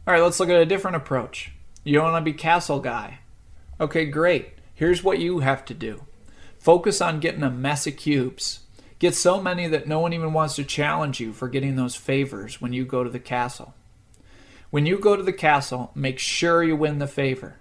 [0.07, 1.53] All right, let's look at a different approach.
[1.85, 3.21] You want to be castle guy.
[3.81, 4.55] Okay, great.
[4.75, 6.03] Here's what you have to do
[6.59, 8.61] focus on getting a mess of cubes.
[8.99, 12.61] Get so many that no one even wants to challenge you for getting those favors
[12.61, 13.75] when you go to the castle.
[14.71, 17.57] When you go to the castle, make sure you win the favor.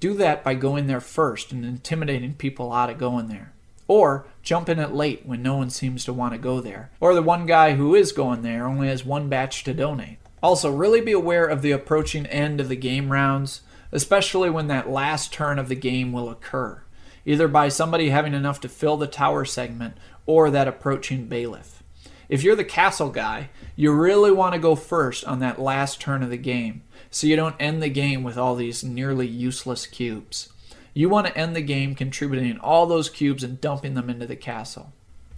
[0.00, 3.52] Do that by going there first and intimidating people out of going there.
[3.86, 6.90] Or jump in it late when no one seems to want to go there.
[7.00, 10.16] Or the one guy who is going there only has one batch to donate.
[10.42, 13.60] Also, really be aware of the approaching end of the game rounds,
[13.92, 16.82] especially when that last turn of the game will occur,
[17.26, 21.82] either by somebody having enough to fill the tower segment or that approaching bailiff.
[22.30, 26.22] If you're the castle guy, you really want to go first on that last turn
[26.22, 30.48] of the game, so you don't end the game with all these nearly useless cubes.
[30.94, 34.36] You want to end the game contributing all those cubes and dumping them into the
[34.36, 34.92] castle,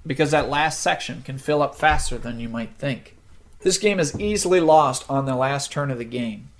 [0.06, 3.16] because that last section can fill up faster than you might think.
[3.60, 6.50] This game is easily lost on the last turn of the game,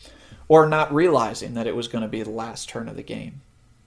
[0.49, 3.41] or not realizing that it was going to be the last turn of the game.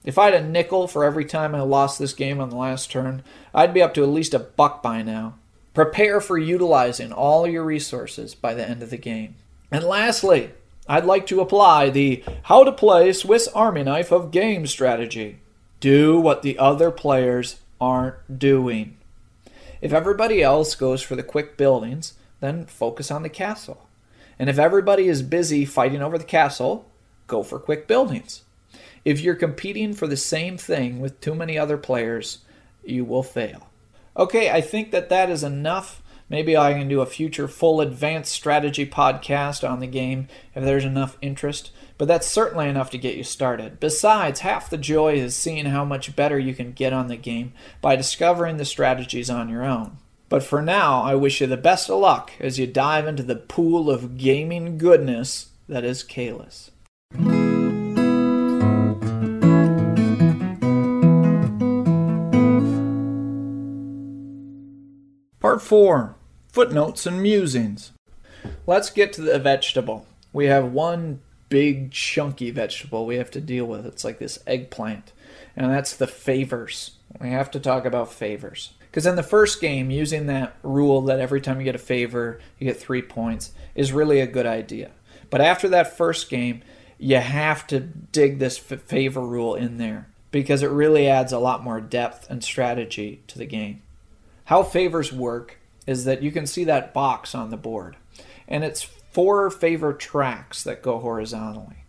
[0.03, 2.91] If I had a nickel for every time I lost this game on the last
[2.91, 3.23] turn,
[3.53, 5.35] I'd be up to at least a buck by now.
[5.73, 9.35] Prepare for utilizing all your resources by the end of the game.
[9.71, 10.51] And lastly,
[10.87, 15.39] I'd like to apply the how to play Swiss Army knife of game strategy.
[15.79, 18.97] Do what the other players aren't doing.
[19.81, 23.87] If everybody else goes for the quick buildings, then focus on the castle.
[24.37, 26.85] And if everybody is busy fighting over the castle,
[27.27, 28.43] go for quick buildings.
[29.03, 32.39] If you're competing for the same thing with too many other players,
[32.83, 33.69] you will fail.
[34.17, 36.01] Okay, I think that that is enough.
[36.29, 40.85] Maybe I can do a future full advanced strategy podcast on the game if there's
[40.85, 43.79] enough interest, but that's certainly enough to get you started.
[43.79, 47.53] Besides, half the joy is seeing how much better you can get on the game
[47.79, 49.97] by discovering the strategies on your own.
[50.27, 53.35] But for now, I wish you the best of luck as you dive into the
[53.35, 56.71] pool of gaming goodness that is Caylus.
[65.55, 66.15] Part 4
[66.51, 67.93] Footnotes and Musings.
[68.67, 70.05] Let's get to the vegetable.
[70.33, 73.85] We have one big chunky vegetable we have to deal with.
[73.85, 75.13] It's like this eggplant,
[75.55, 76.97] and that's the favors.
[77.21, 78.73] We have to talk about favors.
[78.81, 82.41] Because in the first game, using that rule that every time you get a favor,
[82.59, 84.91] you get three points is really a good idea.
[85.29, 86.63] But after that first game,
[86.97, 91.63] you have to dig this favor rule in there because it really adds a lot
[91.63, 93.83] more depth and strategy to the game.
[94.45, 97.97] How favors work is that you can see that box on the board,
[98.47, 101.85] and it's four favor tracks that go horizontally.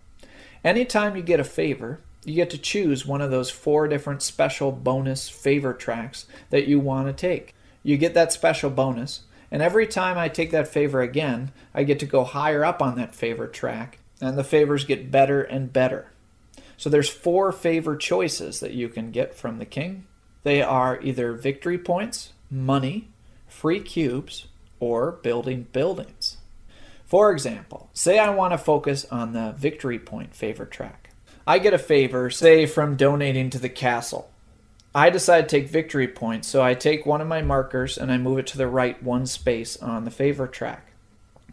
[0.65, 4.73] Anytime you get a favor, you get to choose one of those four different special
[4.73, 7.55] bonus favor tracks that you want to take.
[7.83, 11.99] You get that special bonus, and every time I take that favor again, I get
[12.01, 16.11] to go higher up on that favor track, and the favors get better and better.
[16.79, 20.07] So there's four favor choices that you can get from the king.
[20.43, 23.09] They are either victory points, money,
[23.47, 24.47] free cubes,
[24.81, 26.39] or building buildings.
[27.05, 31.11] For example, say I want to focus on the victory point favor track.
[31.47, 34.31] I get a favor, say, from donating to the castle.
[34.95, 38.19] I decide to take victory points, so I take one of my markers and I
[38.19, 40.93] move it to the right one space on the favor track.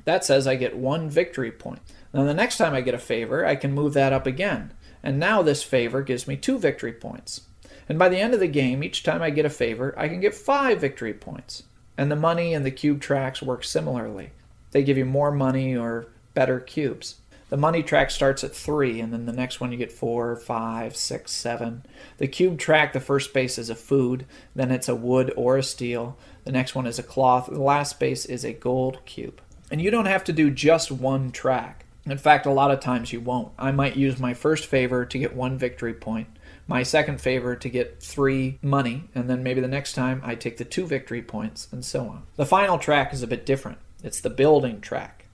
[0.05, 1.81] That says I get one victory point.
[2.13, 4.71] Now, the next time I get a favor, I can move that up again.
[5.03, 7.41] And now this favor gives me two victory points.
[7.89, 10.19] And by the end of the game, each time I get a favor, I can
[10.19, 11.63] get five victory points.
[11.97, 14.31] And the money and the cube tracks work similarly.
[14.71, 17.15] They give you more money or better cubes.
[17.49, 20.95] The money track starts at three, and then the next one you get four, five,
[20.95, 21.85] six, seven.
[22.17, 24.25] The cube track, the first space is a food,
[24.55, 26.17] then it's a wood or a steel.
[26.45, 27.47] The next one is a cloth.
[27.51, 29.39] The last space is a gold cube.
[29.69, 31.85] And you don't have to do just one track.
[32.05, 33.51] In fact, a lot of times you won't.
[33.59, 36.27] I might use my first favor to get one victory point,
[36.67, 40.57] my second favor to get three money, and then maybe the next time I take
[40.57, 42.23] the two victory points, and so on.
[42.35, 43.79] The final track is a bit different.
[44.03, 45.25] It's the building track.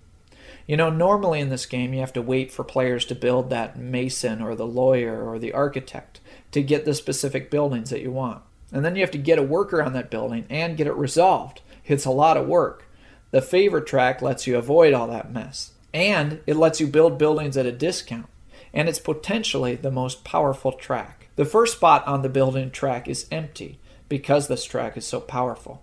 [0.68, 3.78] You know, normally in this game, you have to wait for players to build that
[3.78, 6.20] mason or the lawyer or the architect
[6.52, 8.44] to get the specific buildings that you want.
[8.72, 11.62] And then you have to get a worker on that building and get it resolved.
[11.86, 12.86] It's a lot of work.
[13.32, 17.58] The favor track lets you avoid all that mess and it lets you build buildings
[17.58, 18.28] at a discount,
[18.74, 21.19] and it's potentially the most powerful track.
[21.40, 23.80] The first spot on the building track is empty
[24.10, 25.82] because this track is so powerful.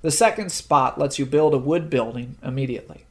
[0.00, 3.04] The second spot lets you build a wood building immediately.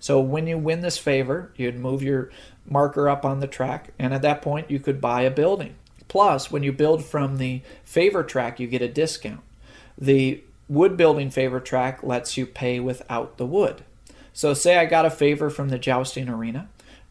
[0.00, 2.32] So when you win this favor, you'd move your
[2.68, 5.76] marker up on the track, and at that point, you could buy a building.
[6.08, 9.42] Plus, when you build from the favor track, you get a discount.
[9.96, 13.84] The wood building favor track lets you pay without the wood.
[14.32, 16.68] So say I got a favor from the jousting arena,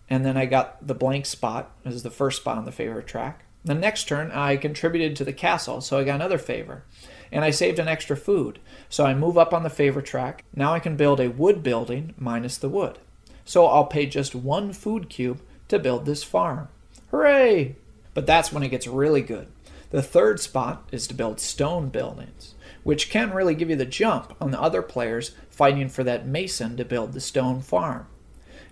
[0.09, 3.44] and then I got the blank spot as the first spot on the favor track.
[3.65, 6.83] The next turn I contributed to the castle, so I got another favor.
[7.31, 8.59] And I saved an extra food.
[8.87, 10.45] So I move up on the favor track.
[10.55, 12.99] Now I can build a wood building minus the wood.
[13.43, 16.69] So I'll pay just one food cube to build this farm.
[17.11, 17.75] Hooray!
[18.13, 19.47] But that's when it gets really good.
[19.89, 22.55] The third spot is to build stone buildings
[22.85, 26.77] which can really give you the jump on the other players fighting for that mason
[26.77, 28.05] to build the stone farm.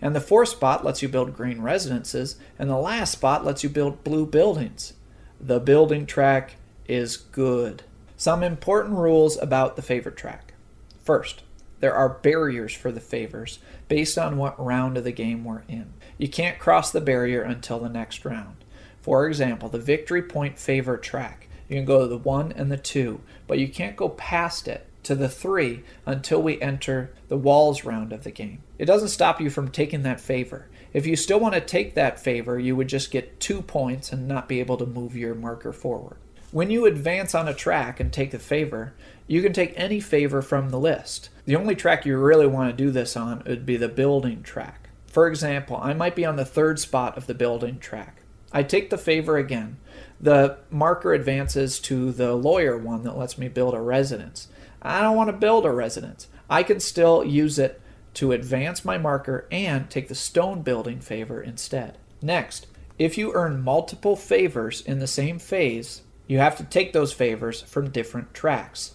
[0.04, 3.70] And the fourth spot lets you build green residences, and the last spot lets you
[3.70, 4.92] build blue buildings.
[5.40, 6.58] The building track
[6.90, 7.84] is good.
[8.18, 10.56] Some important rules about the favor track.
[11.02, 11.44] First,
[11.80, 15.94] there are barriers for the favors based on what round of the game we're in.
[16.18, 18.58] You can't cross the barrier until the next round.
[19.02, 22.76] For example, the victory point favor track you can go to the 1 and the
[22.76, 27.84] 2, but you can't go past it to the 3 until we enter the walls
[27.84, 28.64] round of the game.
[28.78, 30.70] It doesn't stop you from taking that favor.
[30.94, 34.28] If you still want to take that favor, you would just get 2 points and
[34.28, 36.18] not be able to move your marker forward.
[36.52, 38.94] When you advance on a track and take the favor,
[39.26, 41.30] you can take any favor from the list.
[41.46, 44.90] The only track you really want to do this on would be the building track.
[45.08, 48.22] For example, I might be on the third spot of the building track.
[48.52, 49.78] I take the favor again,
[50.22, 54.48] the marker advances to the lawyer one that lets me build a residence.
[54.84, 56.28] I don't want to build a residence.
[56.50, 57.82] I can still use it
[58.16, 61.98] to advance my marker and take the stone building favor instead.
[62.22, 62.68] Next,
[63.00, 67.62] if you earn multiple favors in the same phase, you have to take those favors
[67.62, 68.94] from different tracks.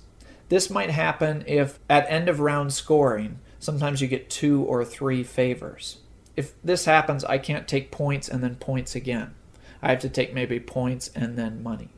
[0.49, 5.22] This might happen if at end of round scoring, sometimes you get two or three
[5.22, 5.99] favors.
[6.36, 9.34] If this happens, I can't take points and then points again.
[9.82, 11.89] I have to take maybe points and then money.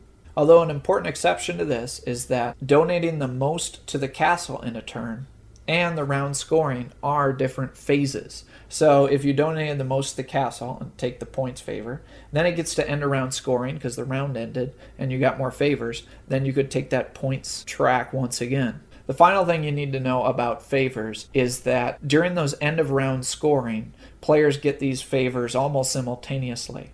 [0.41, 4.75] Although an important exception to this is that donating the most to the castle in
[4.75, 5.27] a turn
[5.69, 8.45] and the round scoring are different phases.
[8.67, 12.01] So if you donated the most to the castle and take the points favor,
[12.33, 15.51] then it gets to end around scoring because the round ended and you got more
[15.51, 18.81] favors, then you could take that points track once again.
[19.09, 22.93] The final thing you need to know about favors is that during those end of
[22.93, 23.93] round scoring,
[24.23, 26.93] players get these favors almost simultaneously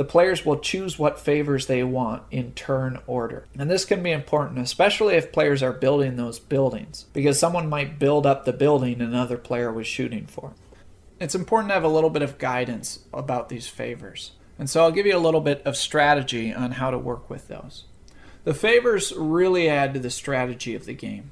[0.00, 3.46] the players will choose what favors they want in turn order.
[3.58, 7.98] And this can be important, especially if players are building those buildings, because someone might
[7.98, 10.54] build up the building another player was shooting for.
[11.20, 14.30] It's important to have a little bit of guidance about these favors.
[14.58, 17.48] And so I'll give you a little bit of strategy on how to work with
[17.48, 17.84] those.
[18.44, 21.30] The favors really add to the strategy of the game.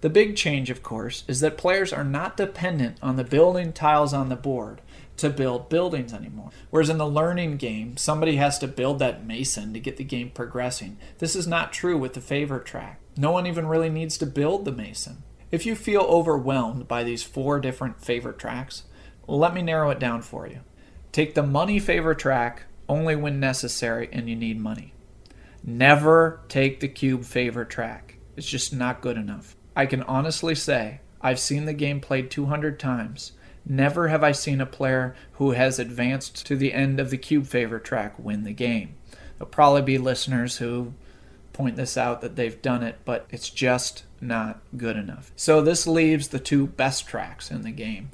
[0.00, 4.12] The big change, of course, is that players are not dependent on the building tiles
[4.12, 4.80] on the board
[5.18, 6.50] to build buildings anymore.
[6.70, 10.30] Whereas in the learning game, somebody has to build that mason to get the game
[10.30, 10.96] progressing.
[11.18, 13.00] This is not true with the favor track.
[13.16, 15.22] No one even really needs to build the mason.
[15.50, 18.84] If you feel overwhelmed by these four different favor tracks,
[19.26, 20.60] let me narrow it down for you.
[21.12, 24.94] Take the money favor track only when necessary and you need money.
[25.62, 28.18] Never take the cube favor track.
[28.36, 29.56] It's just not good enough.
[29.74, 33.32] I can honestly say I've seen the game played 200 times.
[33.70, 37.46] Never have I seen a player who has advanced to the end of the cube
[37.46, 38.94] favor track win the game.
[39.36, 40.94] There'll probably be listeners who
[41.52, 45.32] point this out that they've done it, but it's just not good enough.
[45.36, 48.10] So this leaves the two best tracks in the game,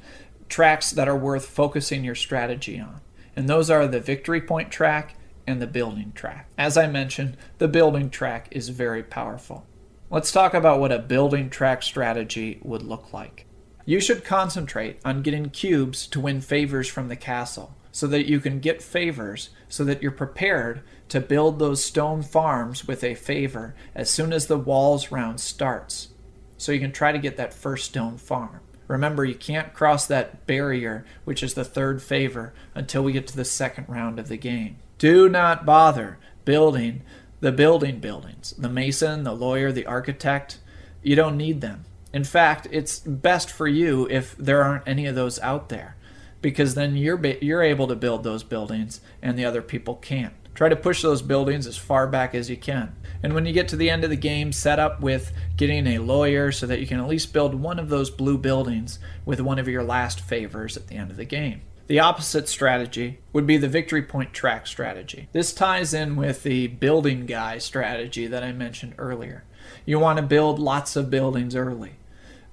[0.48, 3.01] tracks that are worth focusing your strategy on.
[3.36, 5.16] And those are the victory point track
[5.47, 6.48] and the building track.
[6.59, 9.66] As I mentioned, the building track is very powerful.
[10.10, 13.44] Let's talk about what a building track strategy would look like.
[13.86, 18.40] You should concentrate on getting cubes to win favors from the castle so that you
[18.40, 23.74] can get favors so that you're prepared to build those stone farms with a favor
[23.94, 26.09] as soon as the walls round starts.
[26.56, 28.61] So you can try to get that first stone farm.
[28.89, 33.36] Remember, you can't cross that barrier, which is the third favor, until we get to
[33.36, 34.77] the second round of the game.
[34.98, 37.02] Do not bother building
[37.40, 38.55] the building buildings.
[38.56, 40.59] The mason, the lawyer, the architect,
[41.02, 41.85] you don't need them.
[42.15, 45.97] In fact, it's best for you if there aren't any of those out there
[46.41, 50.32] because then you're you're able to build those buildings and the other people can't.
[50.55, 52.95] Try to push those buildings as far back as you can.
[53.20, 55.99] And when you get to the end of the game, set up with getting a
[55.99, 59.59] lawyer so that you can at least build one of those blue buildings with one
[59.59, 61.62] of your last favors at the end of the game.
[61.89, 65.28] The opposite strategy would be the victory point track strategy.
[65.32, 69.43] This ties in with the building guy strategy that I mentioned earlier.
[69.85, 71.95] You want to build lots of buildings early.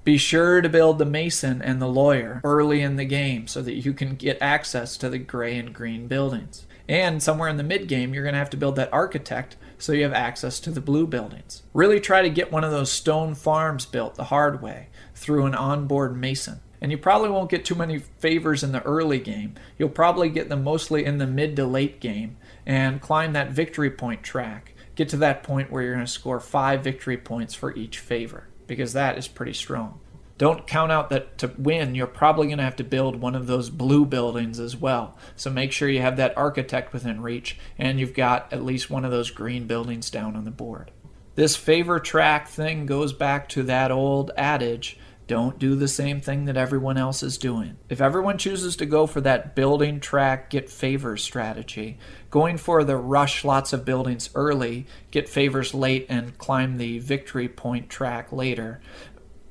[0.03, 3.85] Be sure to build the mason and the lawyer early in the game so that
[3.85, 6.65] you can get access to the gray and green buildings.
[6.89, 9.93] And somewhere in the mid game, you're going to have to build that architect so
[9.93, 11.61] you have access to the blue buildings.
[11.73, 15.53] Really try to get one of those stone farms built the hard way through an
[15.53, 19.53] onboard mason and you probably won't get too many favors in the early game.
[19.77, 23.91] You'll probably get them mostly in the mid to late game and climb that victory
[23.91, 24.73] point track.
[24.95, 28.47] Get to that point where you're going to score five victory points for each favor
[28.71, 29.99] because that is pretty strong.
[30.37, 33.47] Don't count out that to win, you're probably going to have to build one of
[33.47, 35.17] those blue buildings as well.
[35.35, 39.03] So make sure you have that architect within reach and you've got at least one
[39.03, 40.91] of those green buildings down on the board.
[41.35, 44.97] This favor track thing goes back to that old adage
[45.31, 47.77] don't do the same thing that everyone else is doing.
[47.87, 51.99] If everyone chooses to go for that building track, get favor strategy,
[52.31, 57.47] going for the rush lots of buildings early, get favors late, and climb the victory
[57.47, 58.81] point track later,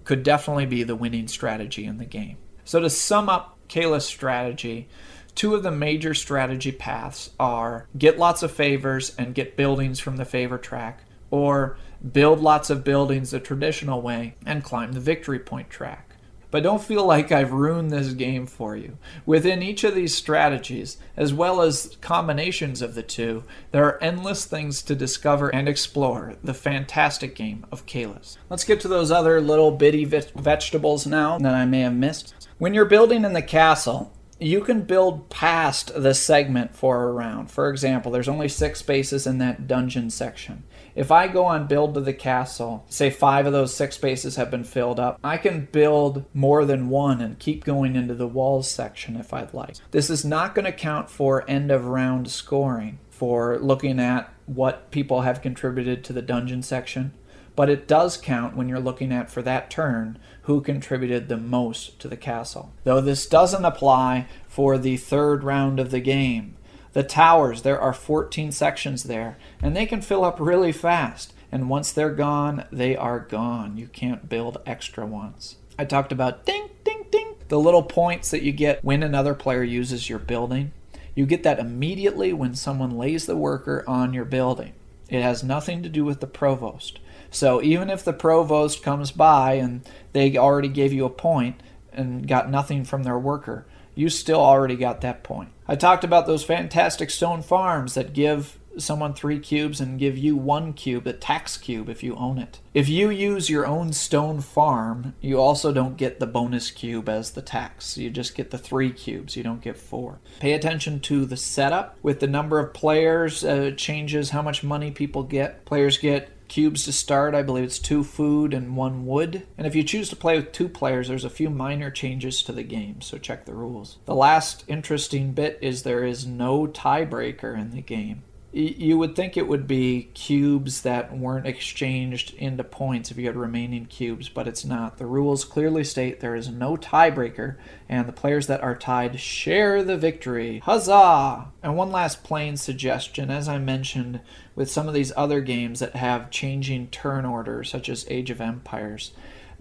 [0.04, 2.38] could definitely be the winning strategy in the game.
[2.64, 4.88] So, to sum up Caylus' strategy,
[5.34, 10.16] two of the major strategy paths are get lots of favors and get buildings from
[10.16, 11.76] the favor track, or
[12.12, 16.09] build lots of buildings the traditional way, and climb the victory point track.
[16.50, 18.98] But don't feel like I've ruined this game for you.
[19.24, 24.44] Within each of these strategies, as well as combinations of the two, there are endless
[24.44, 28.38] things to discover and explore the fantastic game of Caylus.
[28.48, 32.34] Let's get to those other little bitty vegetables now that I may have missed.
[32.58, 37.50] When you're building in the castle, you can build past the segment for a round.
[37.50, 40.64] For example, there's only six spaces in that dungeon section.
[40.94, 44.50] If I go on build to the castle, say five of those six spaces have
[44.50, 48.70] been filled up, I can build more than one and keep going into the walls
[48.70, 49.76] section if I'd like.
[49.90, 54.90] This is not going to count for end of round scoring for looking at what
[54.90, 57.12] people have contributed to the dungeon section,
[57.54, 62.00] but it does count when you're looking at for that turn who contributed the most
[62.00, 62.72] to the castle.
[62.84, 66.56] Though this doesn't apply for the third round of the game
[66.92, 71.32] the towers, there are 14 sections there, and they can fill up really fast.
[71.52, 73.76] And once they're gone, they are gone.
[73.76, 75.56] You can't build extra ones.
[75.78, 79.62] I talked about ding, ding, ding, the little points that you get when another player
[79.62, 80.72] uses your building.
[81.14, 84.72] You get that immediately when someone lays the worker on your building.
[85.08, 87.00] It has nothing to do with the provost.
[87.30, 91.60] So even if the provost comes by and they already gave you a point
[91.92, 93.66] and got nothing from their worker,
[94.00, 95.50] you still already got that point.
[95.68, 100.36] I talked about those fantastic stone farms that give someone three cubes and give you
[100.36, 102.60] one cube, a tax cube, if you own it.
[102.72, 107.32] If you use your own stone farm, you also don't get the bonus cube as
[107.32, 107.98] the tax.
[107.98, 110.20] You just get the three cubes, you don't get four.
[110.38, 111.98] Pay attention to the setup.
[112.02, 115.66] With the number of players, uh, changes how much money people get.
[115.66, 117.34] Players get cubes to start.
[117.34, 119.46] I believe it's two food and one wood.
[119.56, 122.52] And if you choose to play with two players, there's a few minor changes to
[122.52, 123.96] the game, so check the rules.
[124.04, 129.36] The last interesting bit is there is no tiebreaker in the game you would think
[129.36, 134.48] it would be cubes that weren't exchanged into points if you had remaining cubes, but
[134.48, 134.98] it's not.
[134.98, 137.56] The rules clearly state there is no tiebreaker,
[137.88, 140.58] and the players that are tied share the victory.
[140.64, 141.52] Huzzah!
[141.62, 144.20] And one last plain suggestion as I mentioned,
[144.56, 148.40] with some of these other games that have changing turn order, such as Age of
[148.40, 149.12] Empires,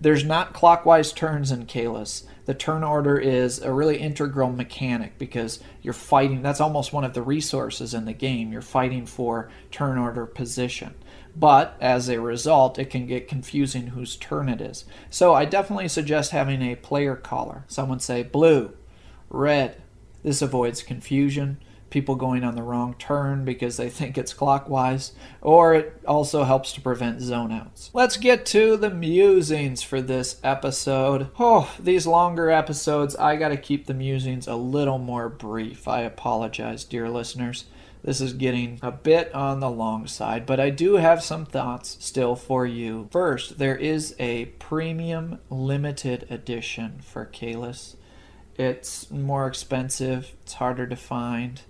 [0.01, 2.23] There's not clockwise turns in Caylus.
[2.49, 6.41] The turn order is a really integral mechanic because you're fighting.
[6.41, 8.51] That's almost one of the resources in the game.
[8.51, 10.95] You're fighting for turn order position.
[11.35, 14.85] But as a result, it can get confusing whose turn it is.
[15.11, 17.65] So I definitely suggest having a player caller.
[17.67, 18.73] Someone say blue,
[19.30, 19.80] red.
[20.23, 21.59] This avoids confusion
[21.89, 26.73] people going on the wrong turn because they think it's clockwise, or it also helps
[26.73, 27.89] to prevent zone outs.
[27.93, 31.29] Let's get to the musings for this episode.
[31.39, 35.87] Oh, these longer episodes, I gotta keep the musings a little more brief.
[35.87, 37.65] I apologize, dear listeners.
[38.01, 41.97] This is getting a bit on the long side, but I do have some thoughts
[41.99, 43.09] still for you.
[43.11, 47.97] First, there is a premium limited edition for Caylus.
[48.55, 51.61] It's more expensive, it's harder to find.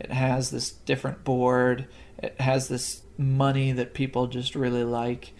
[0.00, 1.86] It has this different board.
[2.18, 5.32] It has this money that people just really like.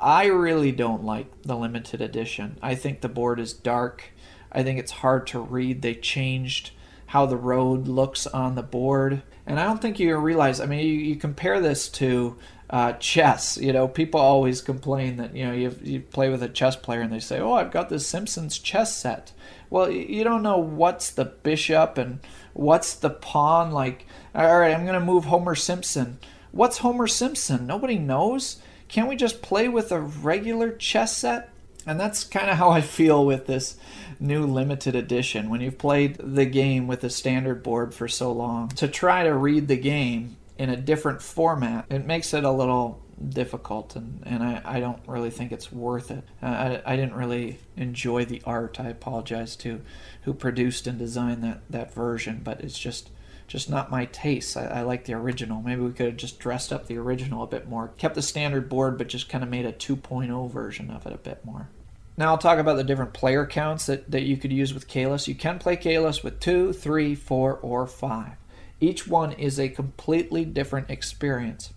[0.00, 2.58] I really don't like the limited edition.
[2.62, 4.12] I think the board is dark.
[4.50, 5.82] I think it's hard to read.
[5.82, 6.70] They changed
[7.06, 9.22] how the road looks on the board.
[9.46, 12.38] And I don't think you realize, I mean, you, you compare this to
[12.70, 13.58] uh, chess.
[13.58, 17.00] You know, people always complain that, you know, you, you play with a chess player
[17.00, 19.32] and they say, oh, I've got this Simpsons chess set.
[19.68, 22.20] Well, you don't know what's the bishop and
[22.52, 24.06] What's the pawn like?
[24.34, 26.18] All right, I'm going to move Homer Simpson.
[26.52, 27.66] What's Homer Simpson?
[27.66, 28.60] Nobody knows.
[28.88, 31.50] Can't we just play with a regular chess set?
[31.86, 33.76] And that's kind of how I feel with this
[34.18, 35.48] new limited edition.
[35.48, 39.34] When you've played the game with a standard board for so long, to try to
[39.34, 44.42] read the game in a different format, it makes it a little difficult and, and
[44.42, 46.24] I, I don't really think it's worth it.
[46.40, 48.80] I, I didn't really enjoy the art.
[48.80, 49.82] I apologize to
[50.22, 53.10] who produced and designed that, that version, but it's just
[53.46, 54.56] just not my taste.
[54.56, 55.60] I, I like the original.
[55.60, 58.68] Maybe we could have just dressed up the original a bit more, kept the standard
[58.68, 61.68] board, but just kind of made a 2.0 version of it a bit more.
[62.16, 65.26] Now I'll talk about the different player counts that, that you could use with Caylus.
[65.26, 68.34] You can play Caylus with two, three, four, or five.
[68.80, 71.72] Each one is a completely different experience.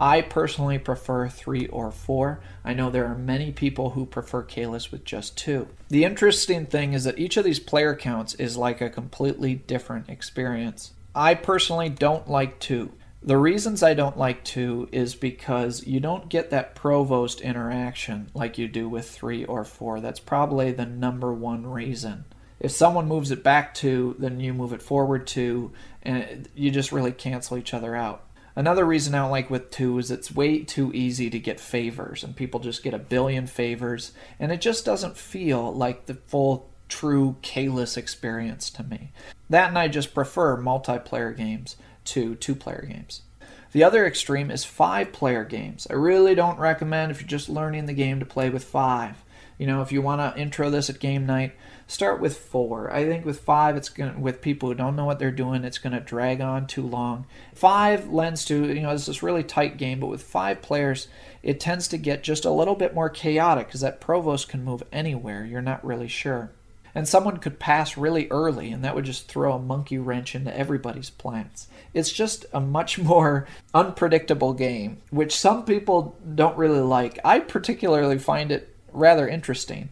[0.00, 2.40] I personally prefer three or four.
[2.64, 5.68] I know there are many people who prefer Caylus with just two.
[5.88, 10.08] The interesting thing is that each of these player counts is like a completely different
[10.08, 10.92] experience.
[11.14, 12.92] I personally don't like two.
[13.20, 18.56] The reasons I don't like two is because you don't get that provost interaction like
[18.56, 20.00] you do with three or four.
[20.00, 22.24] That's probably the number one reason.
[22.60, 25.72] If someone moves it back two, then you move it forward two,
[26.02, 28.22] and you just really cancel each other out.
[28.58, 32.24] Another reason I don't like with 2 is it's way too easy to get favors,
[32.24, 34.10] and people just get a billion favors,
[34.40, 39.12] and it just doesn't feel like the full, true Caylus experience to me.
[39.48, 41.76] That and I just prefer multiplayer games
[42.06, 43.22] to two player games.
[43.70, 45.86] The other extreme is five player games.
[45.88, 49.22] I really don't recommend if you're just learning the game to play with five.
[49.56, 51.54] You know, if you want to intro this at game night,
[51.88, 52.92] start with four.
[52.92, 55.78] I think with five, it's going with people who don't know what they're doing, it's
[55.78, 57.26] going to drag on too long.
[57.54, 61.08] Five lends to you know it's this really tight game, but with five players,
[61.42, 64.84] it tends to get just a little bit more chaotic because that provost can move
[64.92, 65.44] anywhere.
[65.44, 66.52] You're not really sure.
[66.94, 70.56] And someone could pass really early, and that would just throw a monkey wrench into
[70.56, 71.68] everybody's plans.
[71.94, 77.18] It's just a much more unpredictable game, which some people don't really like.
[77.24, 79.90] I particularly find it rather interesting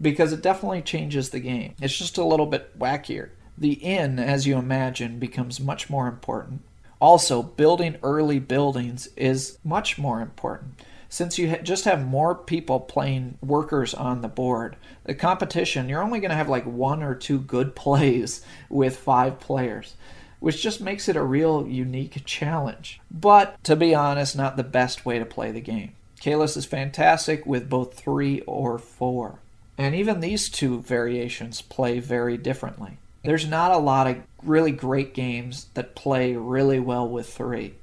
[0.00, 1.74] because it definitely changes the game.
[1.80, 3.30] It's just a little bit wackier.
[3.56, 6.62] The inn, as you imagine, becomes much more important.
[7.00, 10.80] Also, building early buildings is much more important.
[11.08, 16.20] Since you just have more people playing workers on the board, the competition, you're only
[16.20, 19.94] going to have like one or two good plays with five players,
[20.38, 23.00] which just makes it a real unique challenge.
[23.10, 25.92] But to be honest, not the best way to play the game.
[26.20, 29.38] Caylus is fantastic with both three or four.
[29.78, 32.98] And even these two variations play very differently.
[33.22, 37.74] There's not a lot of really great games that play really well with three.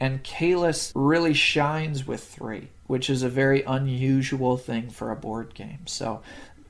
[0.00, 5.54] And Caylus really shines with three, which is a very unusual thing for a board
[5.54, 5.86] game.
[5.86, 6.22] So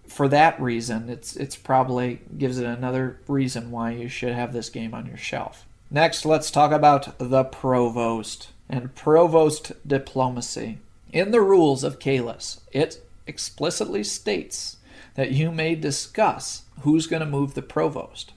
[0.07, 4.71] for that reason, it's it's probably gives it another reason why you should have this
[4.71, 5.67] game on your shelf.
[5.91, 10.79] Next, let's talk about the Provost and Provost diplomacy.
[11.13, 14.79] In the rules of Caylus, it explicitly states
[15.15, 18.33] that you may discuss who's going to move the provost.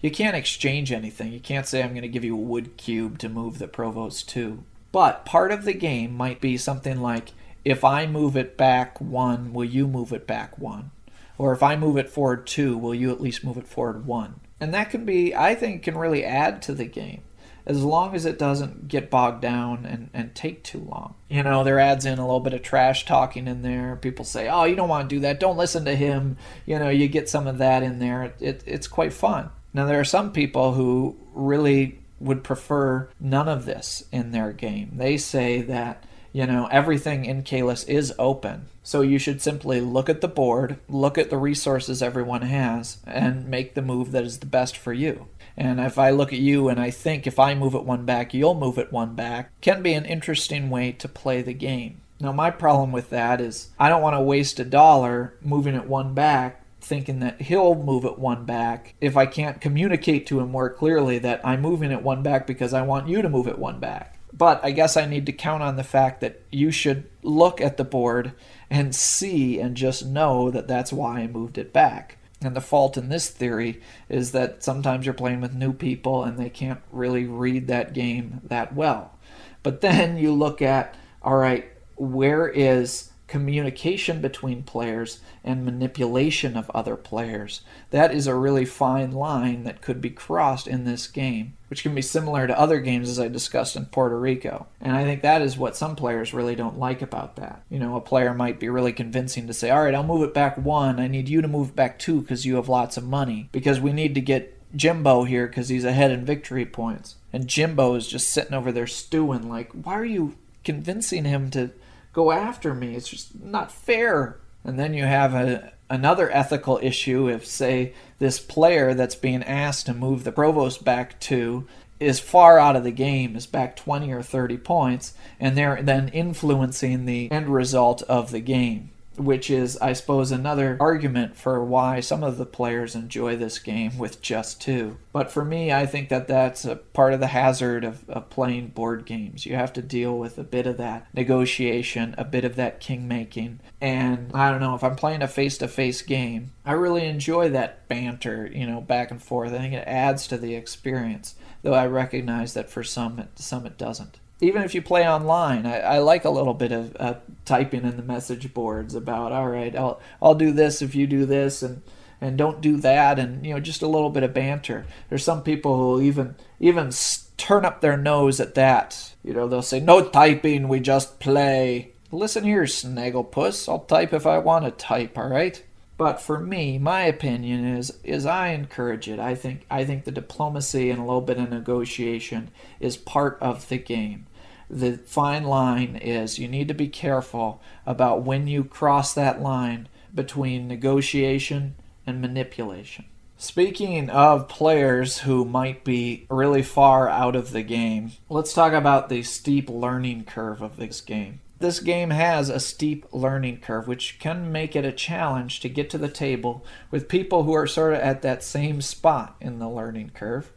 [0.00, 1.32] You can't exchange anything.
[1.32, 4.28] You can't say, I'm going to give you a wood cube to move the provost
[4.30, 4.64] to.
[4.90, 7.32] But part of the game might be something like,
[7.64, 10.90] if I move it back one, will you move it back one?
[11.38, 14.40] Or if I move it forward two, will you at least move it forward one?
[14.60, 17.22] And that can be, I think, can really add to the game
[17.66, 21.14] as long as it doesn't get bogged down and, and take too long.
[21.28, 23.96] You know, there adds in a little bit of trash talking in there.
[23.96, 25.40] People say, oh, you don't want to do that.
[25.40, 26.36] Don't listen to him.
[26.66, 28.24] You know, you get some of that in there.
[28.24, 29.50] It, it, it's quite fun.
[29.72, 34.92] Now, there are some people who really would prefer none of this in their game.
[34.94, 38.66] They say that, you know, everything in Caylus is open.
[38.82, 43.48] So you should simply look at the board, look at the resources everyone has, and
[43.48, 45.28] make the move that is the best for you.
[45.56, 48.32] And if I look at you and I think if I move it one back,
[48.32, 52.00] you'll move it one back, can be an interesting way to play the game.
[52.20, 55.86] Now, my problem with that is I don't want to waste a dollar moving it
[55.86, 60.50] one back thinking that he'll move it one back if I can't communicate to him
[60.50, 63.58] more clearly that I'm moving it one back because I want you to move it
[63.58, 64.18] one back.
[64.32, 67.76] But I guess I need to count on the fact that you should look at
[67.76, 68.32] the board
[68.70, 72.18] and see and just know that that's why I moved it back.
[72.44, 76.38] And the fault in this theory is that sometimes you're playing with new people and
[76.38, 79.18] they can't really read that game that well.
[79.62, 81.66] But then you look at, all right,
[81.96, 87.62] where is communication between players and manipulation of other players.
[87.88, 91.94] That is a really fine line that could be crossed in this game, which can
[91.94, 94.66] be similar to other games as I discussed in Puerto Rico.
[94.82, 97.62] And I think that is what some players really don't like about that.
[97.70, 100.34] You know, a player might be really convincing to say, all right, I'll move it
[100.34, 101.00] back one.
[101.00, 103.94] I need you to move back two because you have lots of money, because we
[103.94, 107.14] need to get Jimbo here because he's ahead in victory points.
[107.32, 111.70] And Jimbo is just sitting over there stewing, like, why are you convincing him to
[112.12, 112.94] go after me.
[112.94, 114.38] It's just not fair.
[114.64, 119.86] And then you have a, another ethical issue if, say, this player that's being asked
[119.86, 121.66] to move the provost back to
[121.98, 126.08] is far out of the game, is back 20 or 30 points, and they're then
[126.08, 132.00] influencing the end result of the game which is, I suppose, another argument for why
[132.00, 134.96] some of the players enjoy this game with just two.
[135.12, 138.68] But for me, I think that that's a part of the hazard of, of playing
[138.68, 139.44] board games.
[139.44, 143.06] You have to deal with a bit of that negotiation, a bit of that king
[143.06, 143.60] making.
[143.80, 147.50] And I don't know, if I'm playing a face to face game, I really enjoy
[147.50, 149.52] that banter, you know, back and forth.
[149.52, 153.66] I think it adds to the experience, though I recognize that for some it, some
[153.66, 157.14] it doesn't even if you play online, I, I like a little bit of uh,
[157.44, 161.24] typing in the message boards about, all right, I'll I'll do this if you do
[161.24, 161.80] this, and
[162.20, 164.84] and don't do that, and you know, just a little bit of banter.
[165.08, 166.90] There's some people who even even
[167.36, 169.14] turn up their nose at that.
[169.22, 171.92] You know, they'll say, no typing, we just play.
[172.10, 175.62] Listen here, Snagglepuss, I'll type if I want to type, all right?
[175.96, 179.20] But for me, my opinion is is I encourage it.
[179.20, 182.50] I think I think the diplomacy and a little bit of negotiation
[182.80, 184.26] is part of the game
[184.72, 189.86] the fine line is you need to be careful about when you cross that line
[190.14, 191.74] between negotiation
[192.06, 193.04] and manipulation.
[193.36, 199.08] Speaking of players who might be really far out of the game, let's talk about
[199.08, 201.40] the steep learning curve of this game.
[201.58, 205.90] This game has a steep learning curve, which can make it a challenge to get
[205.90, 209.68] to the table with people who are sort of at that same spot in the
[209.68, 210.50] learning curve.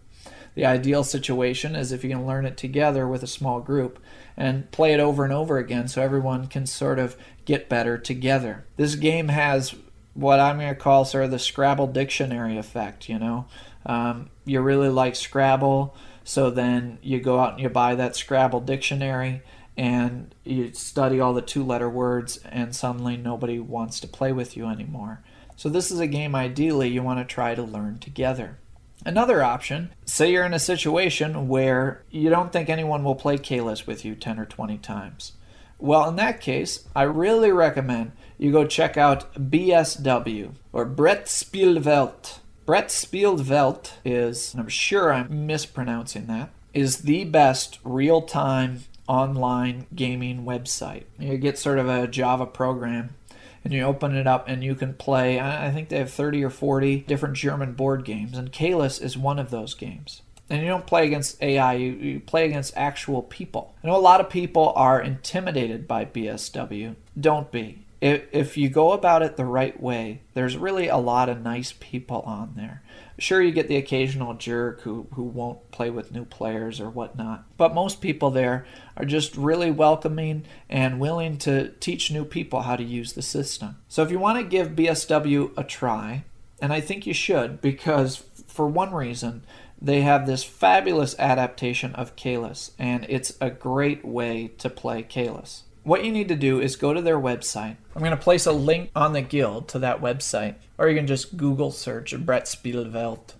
[0.55, 3.99] The ideal situation is if you can learn it together with a small group
[4.35, 8.65] and play it over and over again so everyone can sort of get better together.
[8.77, 9.75] This game has
[10.13, 13.45] what I'm going to call sort of the Scrabble dictionary effect, you know.
[13.85, 18.61] Um, you really like Scrabble, so then you go out and you buy that Scrabble
[18.61, 19.43] dictionary
[19.77, 24.55] and you study all the two letter words, and suddenly nobody wants to play with
[24.55, 25.21] you anymore.
[25.57, 28.57] So, this is a game ideally you want to try to learn together.
[29.05, 33.85] Another option, say you're in a situation where you don't think anyone will play Caylus
[33.85, 35.33] with you 10 or 20 times.
[35.77, 42.39] Well, in that case, I really recommend you go check out BSW or Brett Brettspielwelt.
[42.65, 50.45] Brett Spielwelt is, I'm sure I'm mispronouncing that, is the best real time online gaming
[50.45, 51.03] website.
[51.19, 53.15] You get sort of a Java program
[53.65, 55.39] and you open it up and you can play.
[55.39, 59.39] I think they have 30 or 40 different German board games, and Caylus is one
[59.39, 60.21] of those games.
[60.47, 63.73] And you don't play against AI, you, you play against actual people.
[63.83, 66.95] I know a lot of people are intimidated by BSW.
[67.19, 67.79] Don't be.
[67.99, 71.73] If, if you go about it the right way, there's really a lot of nice
[71.79, 72.83] people on there.
[73.17, 77.45] Sure, you get the occasional jerk who, who won't play with new players or whatnot,
[77.57, 78.65] but most people there
[78.97, 83.77] are just really welcoming and willing to teach new people how to use the system.
[83.87, 86.25] So if you want to give BSW a try,
[86.61, 89.43] and I think you should, because for one reason,
[89.81, 95.63] they have this fabulous adaptation of Caylus, and it's a great way to play Caylus.
[95.85, 97.75] What you need to do is go to their website.
[97.95, 101.05] I'm going to place a link on the guild to that website, or you can
[101.05, 103.35] just Google search Brett Spielwelt.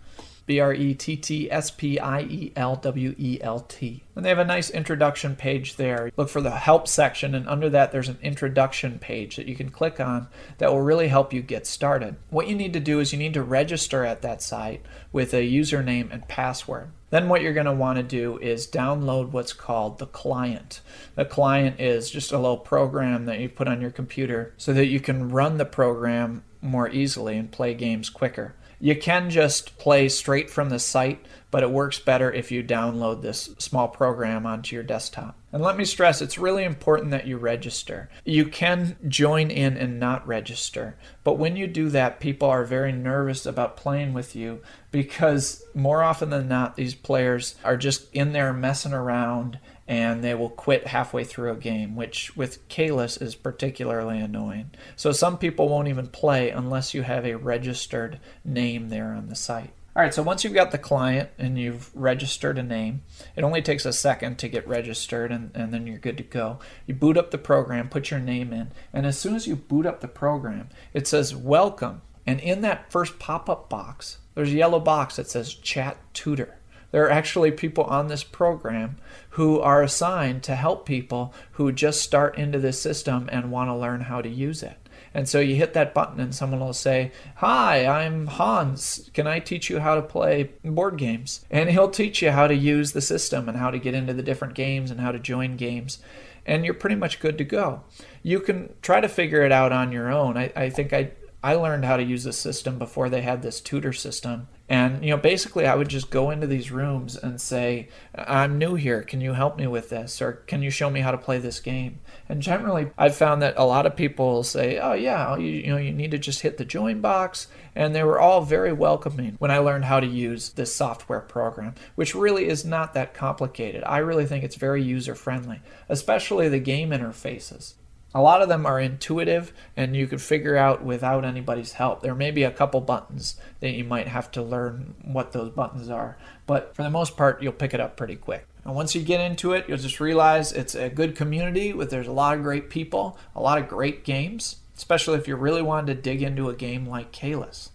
[0.46, 4.04] B R E T T S P I E L W E L T.
[4.16, 6.12] And they have a nice introduction page there.
[6.18, 9.72] Look for the help section, and under that, there's an introduction page that you can
[9.72, 10.28] click on
[10.60, 12.16] that will really help you get started.
[12.30, 15.38] What you need to do is you need to register at that site with a
[15.38, 16.92] username and password.
[17.16, 20.82] Then, what you're going to want to do is download what's called the client.
[21.16, 24.88] The client is just a little program that you put on your computer so that
[24.88, 28.56] you can run the program more easily and play games quicker.
[28.82, 31.26] You can just play straight from the site,
[31.56, 35.40] but it works better if you download this small program onto your desktop.
[35.54, 38.10] And let me stress, it's really important that you register.
[38.26, 42.92] You can join in and not register, but when you do that, people are very
[42.92, 48.34] nervous about playing with you because more often than not, these players are just in
[48.34, 49.58] there messing around
[49.88, 54.72] and they will quit halfway through a game, which with Caylus is particularly annoying.
[54.98, 59.36] So some people won't even play unless you have a registered name there on the
[59.36, 59.72] site.
[59.96, 63.04] All right, so once you've got the client and you've registered a name,
[63.38, 66.60] it only takes a second to get registered and, and then you're good to go.
[66.86, 69.86] You boot up the program, put your name in, and as soon as you boot
[69.86, 72.02] up the program, it says welcome.
[72.28, 76.58] And in that first pop up box, there's a yellow box that says chat tutor.
[76.92, 78.98] There are actually people on this program
[79.32, 83.76] who are assigned to help people who just start into this system and want to
[83.76, 84.85] learn how to use it.
[85.16, 89.10] And so you hit that button, and someone will say, Hi, I'm Hans.
[89.14, 91.46] Can I teach you how to play board games?
[91.50, 94.22] And he'll teach you how to use the system and how to get into the
[94.22, 96.00] different games and how to join games.
[96.46, 97.84] And you're pretty much good to go.
[98.24, 100.36] You can try to figure it out on your own.
[100.36, 101.12] I, I think I,
[101.42, 104.50] I learned how to use the system before they had this tutor system.
[104.68, 108.76] And, you know, basically I would just go into these rooms and say, I'm new
[108.76, 109.02] here.
[109.02, 110.22] Can you help me with this?
[110.22, 112.00] Or can you show me how to play this game?
[112.28, 115.68] And generally I've found that a lot of people say, oh, yeah, oh, you, you
[115.68, 117.48] know, you need to just hit the join box.
[117.76, 121.76] And they were all very welcoming when I learned how to use this software program,
[121.96, 123.84] which really is not that complicated.
[123.86, 127.74] I really think it's very user friendly, especially the game interfaces.
[128.16, 132.02] A lot of them are intuitive and you could figure out without anybody's help.
[132.02, 135.90] There may be a couple buttons that you might have to learn what those buttons
[135.90, 138.48] are, but for the most part, you'll pick it up pretty quick.
[138.66, 142.08] And once you get into it, you'll just realize it's a good community with there's
[142.08, 145.96] a lot of great people, a lot of great games, especially if you really wanted
[145.96, 147.70] to dig into a game like Caylus.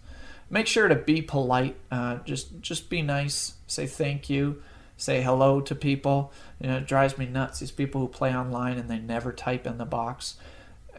[0.49, 4.61] Make sure to be polite, uh, just just be nice, say thank you,
[4.97, 6.33] say hello to people.
[6.59, 7.59] You know, it drives me nuts.
[7.59, 10.35] These people who play online and they never type in the box.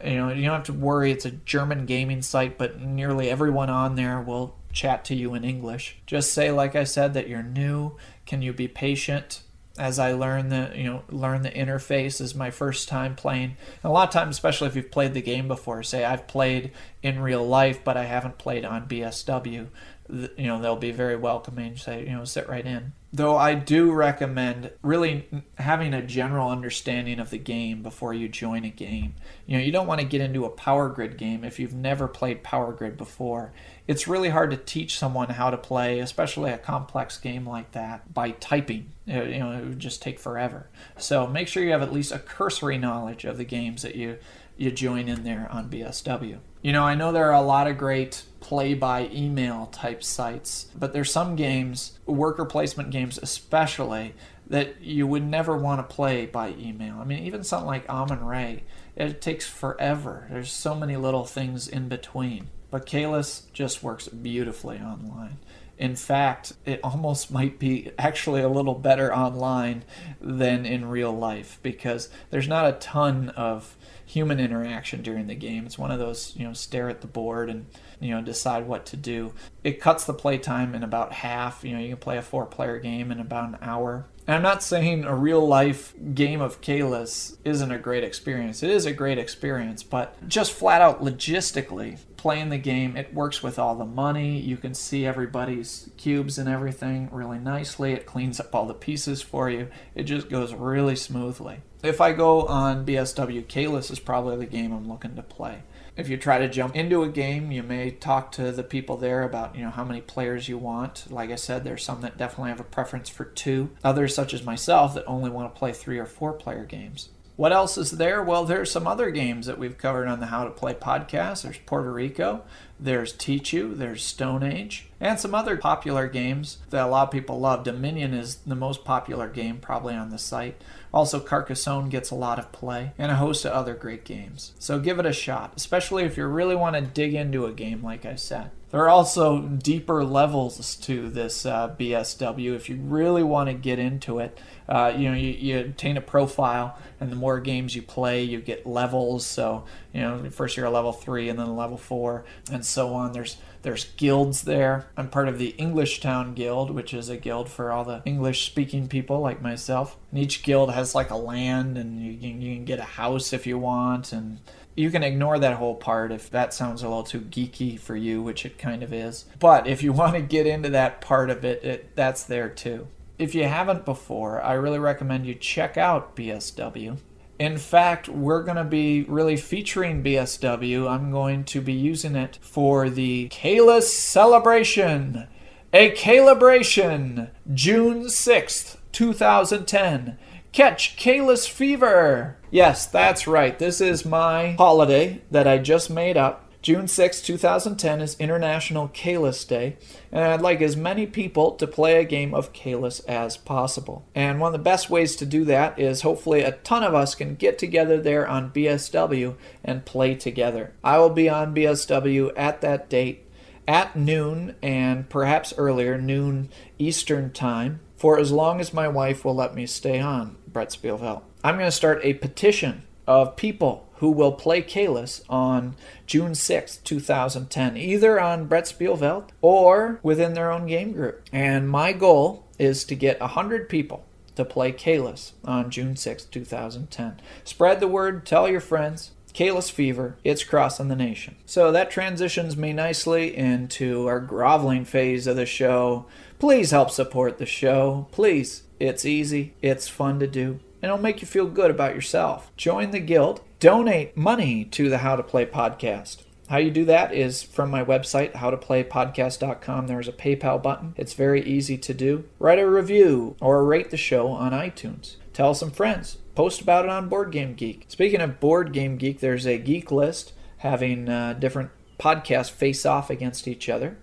[0.03, 1.11] You know, you don't have to worry.
[1.11, 5.43] It's a German gaming site, but nearly everyone on there will chat to you in
[5.43, 5.97] English.
[6.07, 7.95] Just say, like I said, that you're new.
[8.25, 9.43] Can you be patient?
[9.77, 13.55] As I learn the you know learn the interface is my first time playing.
[13.83, 16.71] And a lot of times, especially if you've played the game before, say I've played
[17.01, 19.67] in real life, but I haven't played on BSW
[20.09, 22.93] you know they'll be very welcoming say you know sit right in.
[23.13, 25.27] Though i do recommend really
[25.57, 29.15] having a general understanding of the game before you join a game.
[29.45, 32.07] You know you don't want to get into a power grid game if you've never
[32.07, 33.53] played power grid before
[33.87, 38.13] it's really hard to teach someone how to play especially a complex game like that
[38.13, 41.81] by typing uh, you know it would just take forever so make sure you have
[41.81, 44.17] at least a cursory knowledge of the games that you
[44.57, 47.77] you join in there on bsw you know, I know there are a lot of
[47.77, 54.15] great play by email type sites, but there's some games, worker placement games especially,
[54.47, 56.99] that you would never want to play by email.
[56.99, 58.63] I mean, even something like Amun-Re,
[58.95, 60.27] it takes forever.
[60.31, 62.47] There's so many little things in between.
[62.73, 65.37] But Caylus just works beautifully online.
[65.77, 69.83] In fact, it almost might be actually a little better online
[70.19, 75.67] than in real life because there's not a ton of human interaction during the game.
[75.67, 77.67] It's one of those, you know, stare at the board and,
[78.03, 79.33] you know, decide what to do.
[79.63, 81.63] It cuts the play time in about half.
[81.63, 84.05] You know, you can play a four player game in about an hour.
[84.27, 88.63] And I'm not saying a real life game of Caylus isn't a great experience.
[88.63, 93.43] It is a great experience, but just flat out logistically, playing the game, it works
[93.43, 94.39] with all the money.
[94.39, 97.91] You can see everybody's cubes and everything really nicely.
[97.91, 99.67] It cleans up all the pieces for you.
[99.93, 104.71] It just goes really smoothly if I go on BSW, Caylus is probably the game
[104.71, 105.63] I'm looking to play.
[105.95, 109.21] If you try to jump into a game, you may talk to the people there
[109.21, 111.05] about, you know, how many players you want.
[111.11, 113.69] Like I said, there's some that definitely have a preference for two.
[113.83, 117.09] Others, such as myself, that only want to play three or four player games.
[117.35, 118.21] What else is there?
[118.21, 121.41] Well, there's some other games that we've covered on the How to Play podcast.
[121.41, 122.43] There's Puerto Rico,
[122.79, 127.39] there's Tichu, there's Stone Age, and some other popular games that a lot of people
[127.39, 127.63] love.
[127.63, 130.61] Dominion is the most popular game probably on the site.
[130.93, 134.53] Also, Carcassonne gets a lot of play, and a host of other great games.
[134.59, 137.81] So give it a shot, especially if you really want to dig into a game,
[137.81, 138.51] like I said.
[138.73, 143.77] There are also deeper levels to this uh, BSW if you really want to get
[143.77, 144.39] into it.
[144.67, 148.41] Uh, you know, you, you obtain a profile, and the more games you play, you
[148.41, 149.27] get levels.
[149.27, 153.11] So, you know, first you're a level three, and then level four, and so on.
[153.11, 154.87] There's there's guilds there.
[154.97, 158.47] I'm part of the English Town Guild, which is a guild for all the English
[158.47, 159.97] speaking people like myself.
[160.09, 163.45] And each guild has like a land, and you you can get a house if
[163.45, 164.39] you want, and
[164.75, 168.21] you can ignore that whole part if that sounds a little too geeky for you,
[168.21, 169.25] which it kind of is.
[169.39, 172.87] But if you want to get into that part of it, it that's there too.
[173.19, 176.97] If you haven't before, I really recommend you check out BSW.
[177.39, 180.89] In fact, we're going to be really featuring BSW.
[180.89, 185.27] I'm going to be using it for the Caylus celebration.
[185.73, 190.17] A calibration, June 6th, 2010.
[190.53, 192.37] Catch Caylus Fever!
[192.51, 193.57] Yes, that's right.
[193.57, 196.47] This is my holiday that I just made up.
[196.61, 199.77] June 6, 2010 is International Caylus Day,
[200.11, 204.05] and I'd like as many people to play a game of Caylus as possible.
[204.13, 207.15] And one of the best ways to do that is hopefully a ton of us
[207.15, 210.75] can get together there on BSW and play together.
[210.83, 213.25] I will be on BSW at that date
[213.67, 219.35] at noon and perhaps earlier, noon Eastern Time, for as long as my wife will
[219.35, 220.35] let me stay on.
[220.53, 221.23] Brettspielwelt.
[221.43, 225.75] I'm going to start a petition of people who will play Caylus on
[226.05, 231.23] June 6, 2010, either on Brettspielwelt or within their own game group.
[231.31, 234.05] And my goal is to get 100 people
[234.35, 237.21] to play Caylus on June 6, 2010.
[237.43, 239.11] Spread the word, tell your friends.
[239.33, 241.35] Caylus Fever, it's crossing the nation.
[241.45, 246.05] So that transitions me nicely into our groveling phase of the show.
[246.37, 248.07] Please help support the show.
[248.11, 252.51] Please it's easy, it's fun to do, and it'll make you feel good about yourself.
[252.57, 256.23] Join the guild, donate money to the How to Play podcast.
[256.49, 259.87] How you do that is from my website, howtoplaypodcast.com.
[259.87, 260.93] There's a PayPal button.
[260.97, 262.25] It's very easy to do.
[262.39, 265.15] Write a review or rate the show on iTunes.
[265.31, 266.17] Tell some friends.
[266.35, 267.85] Post about it on Board Game Geek.
[267.87, 273.09] Speaking of Board Game Geek, there's a geek list having uh, different podcasts face off
[273.09, 273.97] against each other.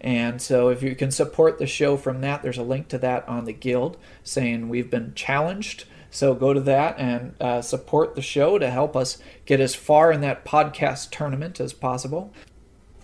[0.00, 3.26] And so, if you can support the show from that, there's a link to that
[3.28, 5.84] on the Guild saying we've been challenged.
[6.10, 10.12] So, go to that and uh, support the show to help us get as far
[10.12, 12.32] in that podcast tournament as possible.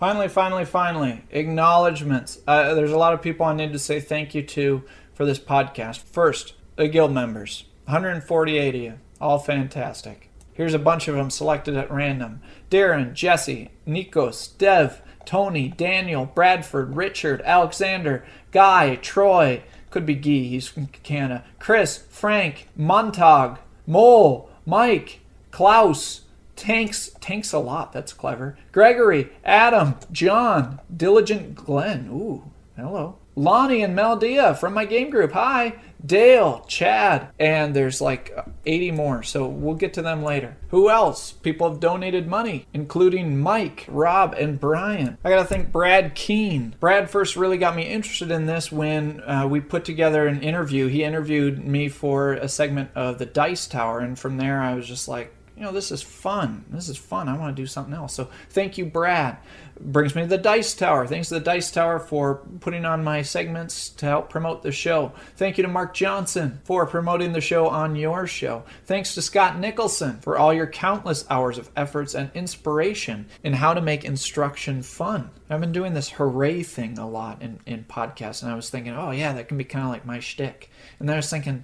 [0.01, 2.39] Finally, finally, finally, acknowledgments.
[2.47, 5.39] Uh, there's a lot of people I need to say thank you to for this
[5.39, 5.99] podcast.
[5.99, 10.29] First, the Guild members 148 of you, all fantastic.
[10.53, 16.95] Here's a bunch of them selected at random Darren, Jesse, Nikos, Dev, Tony, Daniel, Bradford,
[16.95, 25.19] Richard, Alexander, Guy, Troy, could be Guy, he's from Canada, Chris, Frank, Montag, Mole, Mike,
[25.51, 26.21] Klaus,
[26.55, 32.43] Tanks, Tanks a lot, that's clever, Gregory, Adam, John, Diligent Glenn, ooh,
[32.75, 35.75] hello, Lonnie and Meldia from my game group, hi,
[36.05, 40.57] Dale, Chad, and there's like 80 more, so we'll get to them later.
[40.69, 41.31] Who else?
[41.31, 45.17] People have donated money, including Mike, Rob, and Brian.
[45.23, 46.75] I gotta thank Brad Keen.
[46.79, 50.87] Brad first really got me interested in this when uh, we put together an interview.
[50.87, 54.87] He interviewed me for a segment of the Dice Tower, and from there I was
[54.87, 56.65] just like, you know, this is fun.
[56.69, 57.29] This is fun.
[57.29, 58.15] I want to do something else.
[58.15, 59.37] So thank you, Brad.
[59.79, 61.07] Brings me to the Dice Tower.
[61.07, 65.13] Thanks to the Dice Tower for putting on my segments to help promote the show.
[65.37, 68.63] Thank you to Mark Johnson for promoting the show on your show.
[68.85, 73.73] Thanks to Scott Nicholson for all your countless hours of efforts and inspiration in how
[73.73, 75.31] to make instruction fun.
[75.49, 78.93] I've been doing this hooray thing a lot in, in podcasts, and I was thinking,
[78.93, 80.69] oh, yeah, that can be kind of like my shtick.
[80.99, 81.63] And then I was thinking,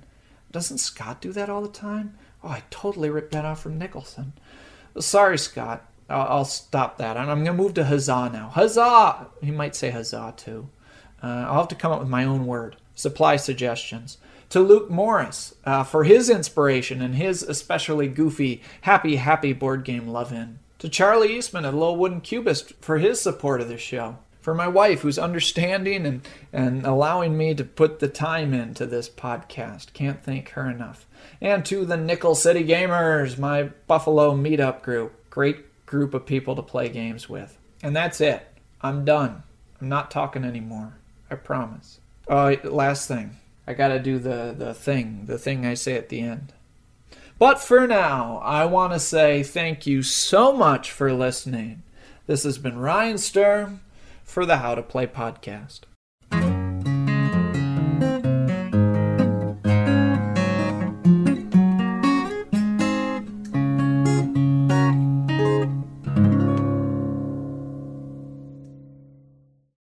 [0.52, 2.18] doesn't Scott do that all the time?
[2.44, 4.34] Oh, I totally ripped that off from Nicholson.
[5.00, 5.86] Sorry, Scott.
[6.10, 7.18] I'll, I'll stop that.
[7.18, 8.50] And I'm going to move to huzzah now.
[8.50, 9.28] Huzzah!
[9.42, 10.70] He might say huzzah too.
[11.22, 12.78] Uh, I'll have to come up with my own word.
[12.96, 14.18] Supply suggestions.
[14.50, 20.08] To Luke Morris uh, for his inspiration and his especially goofy, happy, happy board game
[20.08, 20.60] love in.
[20.80, 24.18] To Charlie Eastman at Low Wooden Cubist for his support of the show
[24.48, 26.22] for my wife who's understanding and,
[26.54, 29.92] and allowing me to put the time into this podcast.
[29.92, 31.06] Can't thank her enough.
[31.42, 35.30] And to the Nickel City Gamers, my Buffalo meetup group.
[35.30, 37.58] Great group of people to play games with.
[37.82, 38.48] And that's it.
[38.82, 39.42] I'm done.
[39.82, 40.98] I'm not talking anymore.
[41.32, 42.00] I promise.
[42.28, 43.38] Oh, last thing.
[43.66, 46.54] I gotta do the, the thing, the thing I say at the end.
[47.40, 51.84] But for now, I want to say thank you so much for listening.
[52.26, 53.82] This has been Ryan Sturm
[54.24, 55.82] for the How to Play podcast.